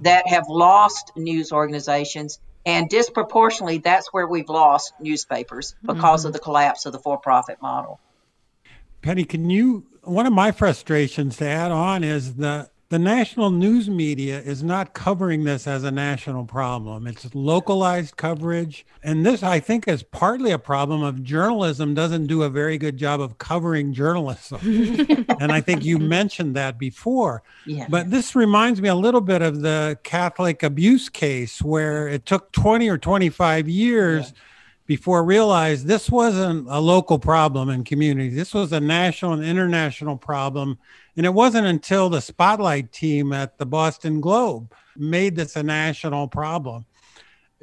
that 0.01 0.27
have 0.27 0.45
lost 0.47 1.11
news 1.17 1.51
organizations. 1.51 2.39
And 2.65 2.87
disproportionately, 2.87 3.79
that's 3.79 4.13
where 4.13 4.25
we've 4.25 4.47
lost 4.47 4.93
newspapers 5.01 5.75
because 5.81 6.21
mm-hmm. 6.21 6.27
of 6.27 6.33
the 6.33 6.39
collapse 6.39 6.85
of 6.85 6.93
the 6.93 6.99
for 6.99 7.17
profit 7.17 7.61
model. 7.61 7.99
Penny, 9.01 9.25
can 9.25 9.49
you? 9.49 9.85
One 10.03 10.25
of 10.25 10.31
my 10.33 10.51
frustrations 10.51 11.37
to 11.37 11.45
add 11.45 11.71
on 11.71 12.03
is 12.03 12.35
the 12.35 12.69
the 12.93 12.99
national 12.99 13.49
news 13.49 13.89
media 13.89 14.39
is 14.39 14.61
not 14.61 14.93
covering 14.93 15.45
this 15.45 15.65
as 15.65 15.83
a 15.83 15.89
national 15.89 16.45
problem. 16.45 17.07
It's 17.07 17.33
localized 17.33 18.17
coverage. 18.17 18.85
And 19.01 19.25
this, 19.25 19.41
I 19.41 19.59
think, 19.59 19.87
is 19.87 20.03
partly 20.03 20.51
a 20.51 20.59
problem 20.59 21.01
of 21.01 21.23
journalism 21.23 21.95
doesn't 21.95 22.27
do 22.27 22.43
a 22.43 22.51
very 22.51 22.77
good 22.77 22.97
job 22.97 23.19
of 23.19 23.39
covering 23.39 23.93
journalism. 23.93 24.59
and 25.39 25.51
I 25.51 25.59
think 25.59 25.83
you 25.83 25.97
mentioned 25.97 26.55
that 26.55 26.77
before. 26.77 27.41
Yeah. 27.65 27.87
But 27.89 28.11
this 28.11 28.35
reminds 28.35 28.79
me 28.79 28.89
a 28.89 28.95
little 28.95 29.21
bit 29.21 29.41
of 29.41 29.61
the 29.61 29.97
Catholic 30.03 30.61
abuse 30.61 31.09
case 31.09 31.63
where 31.63 32.07
it 32.07 32.27
took 32.27 32.51
20 32.51 32.89
or 32.89 32.99
25 32.99 33.67
years. 33.67 34.27
Yeah 34.27 34.39
before 34.85 35.23
realized 35.23 35.87
this 35.87 36.09
wasn't 36.09 36.67
a 36.69 36.77
local 36.77 37.17
problem 37.17 37.69
in 37.69 37.85
community. 37.85 38.27
This 38.27 38.53
was 38.53 38.73
a 38.73 38.81
national 38.81 39.31
and 39.31 39.43
international 39.43 40.17
problem 40.17 40.77
and 41.15 41.25
it 41.25 41.33
wasn't 41.33 41.67
until 41.67 42.09
the 42.09 42.21
spotlight 42.21 42.91
team 42.91 43.33
at 43.33 43.57
the 43.57 43.65
Boston 43.65 44.19
Globe 44.21 44.73
made 44.95 45.35
this 45.35 45.55
a 45.55 45.63
national 45.63 46.27
problem. 46.27 46.85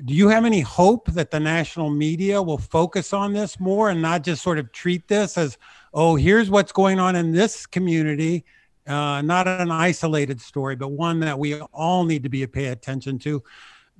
Do 0.04 0.14
you 0.14 0.28
have 0.28 0.44
any 0.44 0.60
hope 0.60 1.10
that 1.12 1.30
the 1.30 1.40
national 1.40 1.90
media 1.90 2.40
will 2.40 2.58
focus 2.58 3.12
on 3.12 3.32
this 3.32 3.60
more 3.60 3.90
and 3.90 4.00
not 4.00 4.22
just 4.22 4.42
sort 4.42 4.58
of 4.58 4.72
treat 4.72 5.06
this 5.08 5.36
as, 5.36 5.58
oh, 5.92 6.16
here's 6.16 6.48
what's 6.48 6.72
going 6.72 6.98
on 6.98 7.16
in 7.16 7.32
this 7.32 7.66
community, 7.66 8.44
uh, 8.86 9.20
not 9.20 9.46
an 9.46 9.70
isolated 9.70 10.40
story, 10.40 10.74
but 10.74 10.88
one 10.88 11.20
that 11.20 11.38
we 11.38 11.60
all 11.60 12.04
need 12.04 12.22
to 12.22 12.30
be 12.30 12.46
pay 12.46 12.66
attention 12.66 13.18
to? 13.18 13.42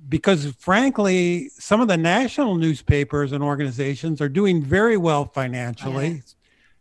Because 0.09 0.47
frankly, 0.57 1.49
some 1.49 1.81
of 1.81 1.87
the 1.87 1.97
national 1.97 2.55
newspapers 2.55 3.31
and 3.31 3.43
organizations 3.43 4.21
are 4.21 4.29
doing 4.29 4.63
very 4.63 4.97
well 4.97 5.25
financially, 5.25 6.23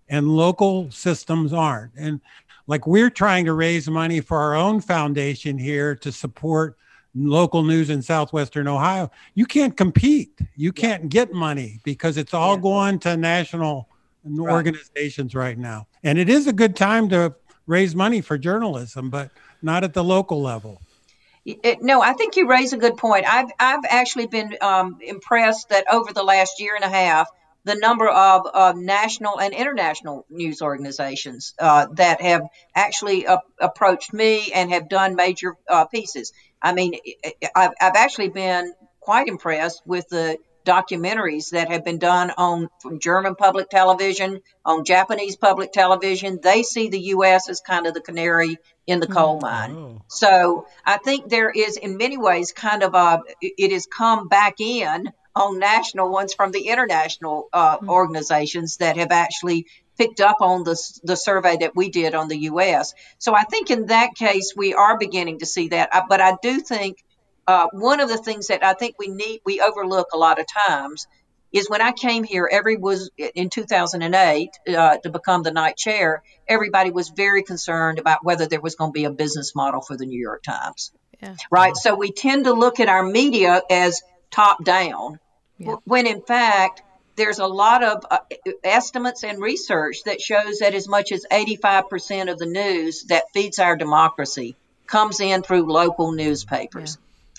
and 0.08 0.28
local 0.34 0.90
systems 0.90 1.52
aren't. 1.52 1.92
And 1.94 2.22
like 2.66 2.86
we're 2.86 3.10
trying 3.10 3.44
to 3.46 3.52
raise 3.52 3.88
money 3.88 4.20
for 4.20 4.38
our 4.38 4.54
own 4.54 4.80
foundation 4.80 5.58
here 5.58 5.94
to 5.96 6.12
support 6.12 6.76
local 7.14 7.62
news 7.62 7.90
in 7.90 8.02
southwestern 8.02 8.68
Ohio. 8.68 9.10
You 9.34 9.46
can't 9.46 9.76
compete. 9.76 10.38
You 10.56 10.72
can't 10.72 11.08
get 11.08 11.32
money 11.32 11.80
because 11.84 12.16
it's 12.16 12.34
all 12.34 12.54
yeah. 12.54 12.62
going 12.62 12.98
to 13.00 13.16
national 13.16 13.88
right. 14.24 14.52
organizations 14.52 15.34
right 15.34 15.58
now. 15.58 15.86
And 16.02 16.18
it 16.18 16.28
is 16.28 16.46
a 16.46 16.52
good 16.52 16.76
time 16.76 17.08
to 17.10 17.34
raise 17.66 17.94
money 17.94 18.20
for 18.20 18.38
journalism, 18.38 19.10
but 19.10 19.30
not 19.62 19.84
at 19.84 19.94
the 19.94 20.04
local 20.04 20.40
level. 20.40 20.80
It, 21.44 21.82
no, 21.82 22.02
I 22.02 22.12
think 22.12 22.36
you 22.36 22.48
raise 22.48 22.72
a 22.74 22.76
good 22.76 22.98
point. 22.98 23.24
I've 23.26 23.50
I've 23.58 23.84
actually 23.88 24.26
been 24.26 24.56
um, 24.60 24.98
impressed 25.00 25.70
that 25.70 25.86
over 25.90 26.12
the 26.12 26.22
last 26.22 26.60
year 26.60 26.74
and 26.74 26.84
a 26.84 26.88
half, 26.88 27.28
the 27.64 27.74
number 27.74 28.08
of 28.08 28.46
uh, 28.52 28.72
national 28.76 29.38
and 29.38 29.52
international 29.52 30.26
news 30.30 30.62
organizations 30.62 31.54
uh, 31.58 31.86
that 31.94 32.20
have 32.20 32.42
actually 32.74 33.26
uh, 33.26 33.38
approached 33.60 34.12
me 34.12 34.52
and 34.52 34.70
have 34.72 34.88
done 34.88 35.14
major 35.14 35.56
uh, 35.68 35.84
pieces. 35.84 36.32
I 36.62 36.72
mean, 36.72 36.94
I've, 37.54 37.72
I've 37.80 37.96
actually 37.96 38.28
been 38.28 38.72
quite 39.00 39.28
impressed 39.28 39.82
with 39.86 40.08
the 40.08 40.38
documentaries 40.64 41.50
that 41.50 41.70
have 41.70 41.84
been 41.84 41.98
done 41.98 42.30
on 42.36 42.68
German 42.98 43.34
public 43.34 43.68
television, 43.70 44.40
on 44.64 44.84
Japanese 44.84 45.36
public 45.36 45.72
television. 45.72 46.38
They 46.42 46.62
see 46.62 46.88
the 46.88 47.00
U.S. 47.14 47.48
as 47.48 47.60
kind 47.60 47.86
of 47.86 47.94
the 47.94 48.00
canary 48.00 48.58
in 48.86 49.00
the 49.00 49.06
coal 49.06 49.38
hmm. 49.38 49.46
mine. 49.46 49.76
Oh. 49.76 50.02
So 50.08 50.66
I 50.84 50.98
think 50.98 51.28
there 51.28 51.50
is, 51.50 51.76
in 51.76 51.96
many 51.96 52.18
ways, 52.18 52.52
kind 52.52 52.82
of 52.82 52.94
a, 52.94 53.20
it 53.40 53.72
has 53.72 53.86
come 53.86 54.28
back 54.28 54.60
in 54.60 55.10
on 55.40 55.58
national 55.58 56.10
ones 56.10 56.34
from 56.34 56.52
the 56.52 56.68
international 56.68 57.48
uh, 57.52 57.76
mm-hmm. 57.76 57.90
organizations 57.90 58.76
that 58.76 58.96
have 58.96 59.10
actually 59.10 59.66
picked 59.98 60.20
up 60.20 60.38
on 60.40 60.64
the, 60.64 60.76
the 61.02 61.16
survey 61.16 61.56
that 61.58 61.76
we 61.76 61.90
did 61.90 62.14
on 62.14 62.28
the 62.28 62.38
U.S. 62.38 62.94
So 63.18 63.34
I 63.34 63.42
think 63.42 63.70
in 63.70 63.86
that 63.86 64.14
case, 64.14 64.54
we 64.56 64.74
are 64.74 64.98
beginning 64.98 65.40
to 65.40 65.46
see 65.46 65.68
that. 65.68 65.90
But 66.08 66.20
I 66.20 66.36
do 66.42 66.60
think 66.60 67.04
uh, 67.46 67.66
one 67.72 68.00
of 68.00 68.08
the 68.08 68.16
things 68.16 68.46
that 68.46 68.64
I 68.64 68.74
think 68.74 68.96
we 68.98 69.08
need, 69.08 69.40
we 69.44 69.60
overlook 69.60 70.08
a 70.14 70.16
lot 70.16 70.40
of 70.40 70.46
times 70.66 71.06
is 71.52 71.68
when 71.68 71.82
I 71.82 71.92
came 71.92 72.22
here, 72.22 72.48
every 72.50 72.76
was 72.76 73.10
in 73.18 73.50
2008 73.50 74.50
uh, 74.68 74.98
to 74.98 75.10
become 75.10 75.42
the 75.42 75.50
Knight 75.50 75.76
chair. 75.76 76.22
Everybody 76.48 76.90
was 76.90 77.08
very 77.08 77.42
concerned 77.42 77.98
about 77.98 78.20
whether 78.22 78.46
there 78.46 78.60
was 78.60 78.76
going 78.76 78.90
to 78.90 78.92
be 78.92 79.04
a 79.04 79.10
business 79.10 79.54
model 79.54 79.80
for 79.80 79.96
the 79.96 80.06
New 80.06 80.20
York 80.20 80.42
Times. 80.42 80.92
Yeah. 81.20 81.34
Right. 81.50 81.76
So 81.76 81.94
we 81.94 82.12
tend 82.12 82.44
to 82.44 82.52
look 82.52 82.80
at 82.80 82.88
our 82.88 83.02
media 83.02 83.62
as 83.68 84.00
top 84.30 84.64
down, 84.64 85.18
yeah. 85.60 85.76
when 85.84 86.06
in 86.06 86.22
fact 86.22 86.82
there's 87.16 87.38
a 87.38 87.46
lot 87.46 87.84
of 87.84 88.04
uh, 88.10 88.18
estimates 88.64 89.24
and 89.24 89.40
research 89.40 89.98
that 90.06 90.20
shows 90.20 90.60
that 90.60 90.74
as 90.74 90.88
much 90.88 91.12
as 91.12 91.26
85% 91.30 92.32
of 92.32 92.38
the 92.38 92.46
news 92.46 93.04
that 93.04 93.24
feeds 93.34 93.58
our 93.58 93.76
democracy 93.76 94.56
comes 94.86 95.20
in 95.20 95.42
through 95.42 95.70
local 95.70 96.12
newspapers. 96.12 96.96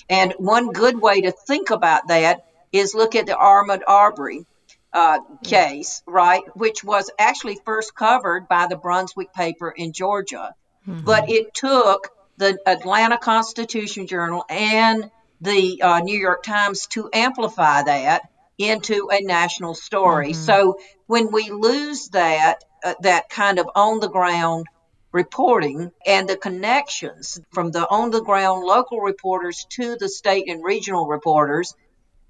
Yeah. 0.09 0.17
And 0.23 0.33
one 0.37 0.71
good 0.71 1.01
way 1.01 1.21
to 1.21 1.31
think 1.31 1.71
about 1.71 2.09
that 2.09 2.45
is 2.71 2.93
look 2.93 3.15
at 3.15 3.25
the 3.25 3.33
Ahmaud 3.33 3.81
Arbery 3.87 4.45
uh, 4.93 5.19
case, 5.43 6.03
yeah. 6.05 6.13
right, 6.13 6.43
which 6.55 6.83
was 6.83 7.09
actually 7.17 7.57
first 7.65 7.95
covered 7.95 8.47
by 8.47 8.67
the 8.67 8.75
Brunswick 8.75 9.33
paper 9.33 9.71
in 9.71 9.93
Georgia. 9.93 10.53
Mm-hmm. 10.87 11.05
But 11.05 11.29
it 11.29 11.53
took 11.53 12.09
the 12.37 12.59
Atlanta 12.65 13.17
Constitution 13.17 14.07
Journal 14.07 14.45
and 14.49 15.09
the 15.41 15.81
uh, 15.81 15.99
New 15.99 16.17
York 16.17 16.43
Times 16.43 16.87
to 16.87 17.09
amplify 17.11 17.83
that 17.83 18.21
into 18.57 19.09
a 19.11 19.21
national 19.21 19.73
story. 19.73 20.31
Mm-hmm. 20.31 20.43
So 20.43 20.79
when 21.07 21.31
we 21.31 21.49
lose 21.49 22.09
that, 22.09 22.63
uh, 22.83 22.93
that 23.01 23.29
kind 23.29 23.59
of 23.59 23.67
on 23.75 23.99
the 23.99 24.09
ground 24.09 24.67
reporting 25.11 25.91
and 26.05 26.29
the 26.29 26.37
connections 26.37 27.39
from 27.51 27.71
the 27.71 27.85
on 27.89 28.11
the 28.11 28.21
ground 28.21 28.63
local 28.63 29.01
reporters 29.01 29.65
to 29.71 29.97
the 29.97 30.07
state 30.07 30.47
and 30.47 30.63
regional 30.63 31.05
reporters 31.05 31.75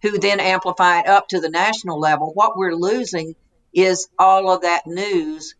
who 0.02 0.17
then 0.17 0.39
amplify 0.39 1.00
it 1.00 1.08
up 1.08 1.28
to 1.28 1.39
the 1.39 1.50
national 1.50 2.00
level, 2.00 2.32
what 2.34 2.58
we're 2.58 2.76
losing 2.76 3.36
is 3.74 4.10
all 4.17 4.52
of 4.52 4.62
that 4.62 4.88
news 4.88 5.56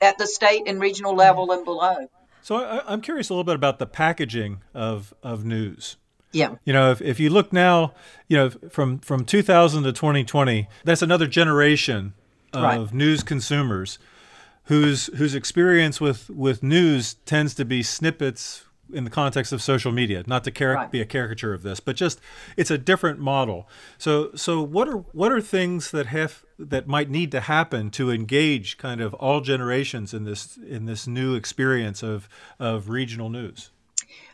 at 0.00 0.18
the 0.18 0.26
state 0.26 0.62
and 0.66 0.80
regional 0.80 1.14
level 1.14 1.52
and 1.52 1.64
below. 1.64 2.08
So 2.40 2.56
I, 2.56 2.92
am 2.92 3.00
curious 3.00 3.28
a 3.28 3.34
little 3.34 3.44
bit 3.44 3.54
about 3.54 3.78
the 3.78 3.86
packaging 3.86 4.62
of, 4.72 5.12
of 5.22 5.44
news. 5.44 5.96
Yeah. 6.32 6.56
You 6.64 6.72
know, 6.72 6.90
if, 6.90 7.00
if 7.00 7.18
you 7.20 7.30
look 7.30 7.52
now, 7.52 7.94
you 8.28 8.36
know, 8.36 8.50
from, 8.70 8.98
from 8.98 9.24
2000 9.24 9.84
to 9.84 9.92
2020, 9.92 10.68
that's 10.84 11.02
another 11.02 11.26
generation 11.26 12.14
of 12.52 12.62
right. 12.62 12.94
news 12.94 13.22
consumers 13.22 13.98
whose 14.64 15.06
whose 15.16 15.34
experience 15.34 16.00
with, 16.00 16.30
with 16.30 16.62
news 16.62 17.14
tends 17.24 17.54
to 17.54 17.64
be 17.64 17.82
snippets 17.82 18.64
in 18.92 19.04
the 19.04 19.10
context 19.10 19.52
of 19.52 19.60
social 19.60 19.92
media 19.92 20.24
not 20.26 20.44
to 20.44 20.50
car- 20.50 20.74
right. 20.74 20.90
be 20.90 21.00
a 21.00 21.04
caricature 21.04 21.52
of 21.52 21.62
this 21.62 21.78
but 21.78 21.94
just 21.94 22.20
it's 22.56 22.70
a 22.70 22.78
different 22.78 23.18
model 23.18 23.68
so 23.98 24.30
so 24.34 24.62
what 24.62 24.88
are 24.88 24.98
what 25.12 25.30
are 25.30 25.40
things 25.40 25.90
that 25.90 26.06
have 26.06 26.42
that 26.58 26.86
might 26.86 27.10
need 27.10 27.30
to 27.30 27.40
happen 27.40 27.90
to 27.90 28.10
engage 28.10 28.78
kind 28.78 29.00
of 29.00 29.12
all 29.14 29.40
generations 29.40 30.14
in 30.14 30.24
this 30.24 30.56
in 30.56 30.86
this 30.86 31.06
new 31.06 31.34
experience 31.34 32.02
of 32.02 32.28
of 32.58 32.88
regional 32.88 33.28
news 33.28 33.70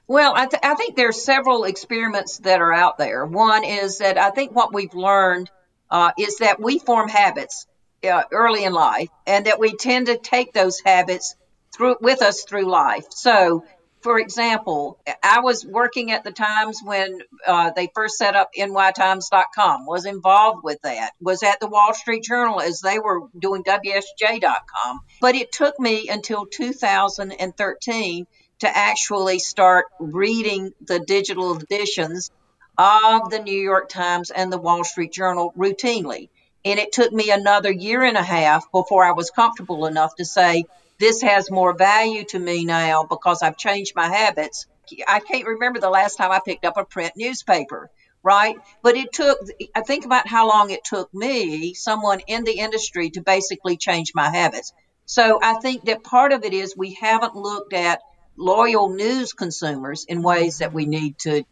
well, 0.06 0.34
I, 0.34 0.46
th- 0.46 0.62
I 0.62 0.74
think 0.74 0.96
several 1.12 1.64
experiments 1.64 2.38
that 2.38 2.60
are 2.60 2.72
out 2.72 2.98
there. 2.98 3.24
One 3.24 3.64
is 3.64 3.98
that 3.98 4.18
I 4.18 4.30
think 4.30 4.54
what 4.54 4.74
we've 4.74 4.94
learned 4.94 5.50
uh, 5.90 6.12
is 6.18 6.38
that 6.38 6.60
we 6.60 6.78
form 6.78 7.08
habits 7.08 7.66
uh, 8.04 8.24
early 8.32 8.64
in 8.64 8.72
life, 8.72 9.08
and 9.26 9.46
that 9.46 9.58
we 9.58 9.74
tend 9.74 10.06
to 10.06 10.18
take 10.18 10.52
those 10.52 10.80
habits 10.84 11.36
through 11.74 11.96
with 12.00 12.22
us 12.22 12.44
through 12.44 12.70
life. 12.70 13.06
So, 13.10 13.64
for 14.02 14.18
example, 14.18 14.98
I 15.22 15.40
was 15.40 15.64
working 15.64 16.10
at 16.10 16.24
the 16.24 16.32
Times 16.32 16.80
when 16.84 17.20
uh, 17.46 17.70
they 17.74 17.88
first 17.94 18.18
set 18.18 18.36
up 18.36 18.50
nytimes.com, 18.58 19.86
was 19.86 20.04
involved 20.04 20.62
with 20.62 20.82
that, 20.82 21.12
was 21.20 21.42
at 21.42 21.60
the 21.60 21.68
Wall 21.68 21.94
Street 21.94 22.22
Journal 22.22 22.60
as 22.60 22.80
they 22.80 22.98
were 22.98 23.20
doing 23.38 23.64
WSJ.com. 23.64 25.00
But 25.22 25.36
it 25.36 25.52
took 25.52 25.80
me 25.80 26.08
until 26.10 26.44
2013 26.44 28.26
to 28.64 28.76
actually 28.76 29.38
start 29.38 29.86
reading 29.98 30.72
the 30.80 31.00
digital 31.00 31.56
editions 31.56 32.30
of 32.76 33.30
the 33.30 33.38
New 33.38 33.58
York 33.58 33.88
Times 33.88 34.30
and 34.30 34.52
the 34.52 34.58
Wall 34.58 34.84
Street 34.84 35.12
Journal 35.12 35.52
routinely. 35.56 36.28
And 36.64 36.78
it 36.78 36.92
took 36.92 37.12
me 37.12 37.30
another 37.30 37.70
year 37.70 38.02
and 38.02 38.16
a 38.16 38.22
half 38.22 38.70
before 38.72 39.04
I 39.04 39.12
was 39.12 39.30
comfortable 39.30 39.86
enough 39.86 40.16
to 40.16 40.24
say, 40.24 40.64
this 40.98 41.22
has 41.22 41.50
more 41.50 41.74
value 41.74 42.24
to 42.26 42.38
me 42.38 42.64
now 42.64 43.04
because 43.04 43.42
I've 43.42 43.56
changed 43.56 43.94
my 43.94 44.08
habits. 44.08 44.66
I 45.06 45.20
can't 45.20 45.46
remember 45.46 45.80
the 45.80 45.90
last 45.90 46.16
time 46.16 46.30
I 46.30 46.40
picked 46.44 46.64
up 46.64 46.76
a 46.76 46.84
print 46.84 47.12
newspaper, 47.16 47.90
right? 48.22 48.56
But 48.82 48.96
it 48.96 49.12
took, 49.12 49.38
I 49.74 49.82
think 49.82 50.04
about 50.04 50.28
how 50.28 50.48
long 50.48 50.70
it 50.70 50.84
took 50.84 51.12
me, 51.12 51.74
someone 51.74 52.20
in 52.26 52.44
the 52.44 52.58
industry, 52.58 53.10
to 53.10 53.20
basically 53.20 53.76
change 53.76 54.12
my 54.14 54.30
habits. 54.30 54.72
So 55.06 55.38
I 55.42 55.54
think 55.54 55.84
that 55.84 56.02
part 56.02 56.32
of 56.32 56.44
it 56.44 56.54
is 56.54 56.74
we 56.76 56.94
haven't 56.94 57.36
looked 57.36 57.74
at 57.74 58.00
loyal 58.36 58.88
news 58.90 59.32
consumers 59.32 60.04
in 60.04 60.22
ways 60.22 60.58
that 60.58 60.72
we 60.72 60.86
need 60.86 61.18
to 61.20 61.44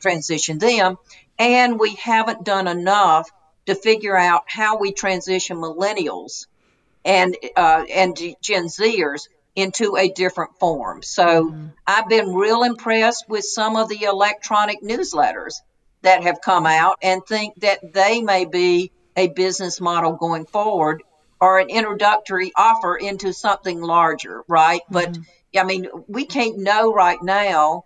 transition 0.00 0.58
them. 0.58 0.96
And 1.38 1.78
we 1.80 1.94
haven't 1.94 2.44
done 2.44 2.68
enough 2.68 3.30
to 3.66 3.74
figure 3.74 4.16
out 4.16 4.44
how 4.46 4.78
we 4.78 4.92
transition 4.92 5.56
millennials 5.56 6.46
and 7.04 7.36
uh, 7.56 7.84
and 7.92 8.16
Gen 8.40 8.66
Zers 8.66 9.28
into 9.54 9.96
a 9.96 10.08
different 10.08 10.58
form. 10.58 11.02
So 11.02 11.50
mm-hmm. 11.50 11.66
I've 11.86 12.08
been 12.08 12.34
real 12.34 12.62
impressed 12.62 13.26
with 13.28 13.44
some 13.44 13.76
of 13.76 13.88
the 13.88 14.04
electronic 14.04 14.82
newsletters 14.82 15.54
that 16.02 16.22
have 16.22 16.40
come 16.40 16.66
out 16.66 16.98
and 17.02 17.24
think 17.26 17.60
that 17.60 17.92
they 17.92 18.22
may 18.22 18.44
be 18.44 18.92
a 19.16 19.28
business 19.28 19.80
model 19.80 20.12
going 20.12 20.46
forward 20.46 21.02
or 21.40 21.58
an 21.58 21.68
introductory 21.68 22.52
offer 22.56 22.96
into 22.96 23.32
something 23.32 23.80
larger, 23.80 24.42
right? 24.48 24.80
Mm-hmm. 24.90 24.94
But 24.94 25.18
I 25.56 25.64
mean, 25.64 25.88
we 26.08 26.24
can't 26.24 26.58
know 26.58 26.92
right 26.92 27.22
now 27.22 27.84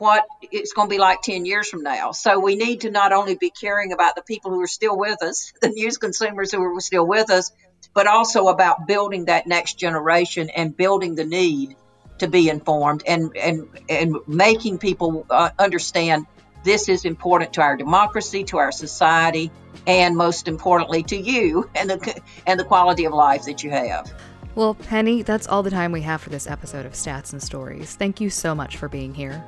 what 0.00 0.24
it's 0.40 0.72
going 0.72 0.88
to 0.88 0.94
be 0.94 0.98
like 0.98 1.20
10 1.20 1.44
years 1.44 1.68
from 1.68 1.82
now. 1.82 2.12
So 2.12 2.40
we 2.40 2.56
need 2.56 2.82
to 2.82 2.90
not 2.90 3.12
only 3.12 3.34
be 3.34 3.50
caring 3.50 3.92
about 3.92 4.14
the 4.14 4.22
people 4.22 4.50
who 4.50 4.60
are 4.62 4.66
still 4.66 4.96
with 4.96 5.22
us, 5.22 5.52
the 5.60 5.68
news 5.68 5.98
consumers 5.98 6.50
who 6.50 6.62
are 6.62 6.80
still 6.80 7.06
with 7.06 7.30
us, 7.30 7.52
but 7.94 8.06
also 8.06 8.48
about 8.48 8.86
building 8.86 9.26
that 9.26 9.46
next 9.46 9.74
generation 9.74 10.48
and 10.50 10.76
building 10.76 11.14
the 11.16 11.24
need 11.24 11.76
to 12.18 12.28
be 12.28 12.48
informed 12.48 13.02
and, 13.06 13.36
and, 13.36 13.68
and 13.88 14.16
making 14.26 14.78
people 14.78 15.26
uh, 15.28 15.50
understand 15.58 16.26
this 16.64 16.88
is 16.88 17.04
important 17.04 17.54
to 17.54 17.62
our 17.62 17.76
democracy, 17.76 18.44
to 18.44 18.58
our 18.58 18.72
society, 18.72 19.50
and 19.86 20.16
most 20.16 20.46
importantly 20.46 21.02
to 21.04 21.16
you 21.16 21.68
and 21.74 21.90
the, 21.90 22.22
and 22.46 22.60
the 22.60 22.64
quality 22.64 23.06
of 23.06 23.12
life 23.12 23.44
that 23.44 23.64
you 23.64 23.70
have. 23.70 24.12
Well, 24.54 24.74
Penny, 24.74 25.22
that's 25.22 25.46
all 25.46 25.62
the 25.62 25.70
time 25.70 25.92
we 25.92 26.02
have 26.02 26.20
for 26.20 26.30
this 26.30 26.46
episode 26.46 26.84
of 26.84 26.92
Stats 26.92 27.32
and 27.32 27.42
Stories. 27.42 27.94
Thank 27.94 28.20
you 28.20 28.30
so 28.30 28.54
much 28.54 28.76
for 28.76 28.88
being 28.88 29.14
here. 29.14 29.44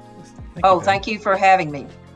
Thank 0.55 0.65
oh, 0.65 0.77
you, 0.79 0.85
thank 0.85 1.07
you 1.07 1.19
for 1.19 1.37
having 1.37 1.71
me. 1.71 1.87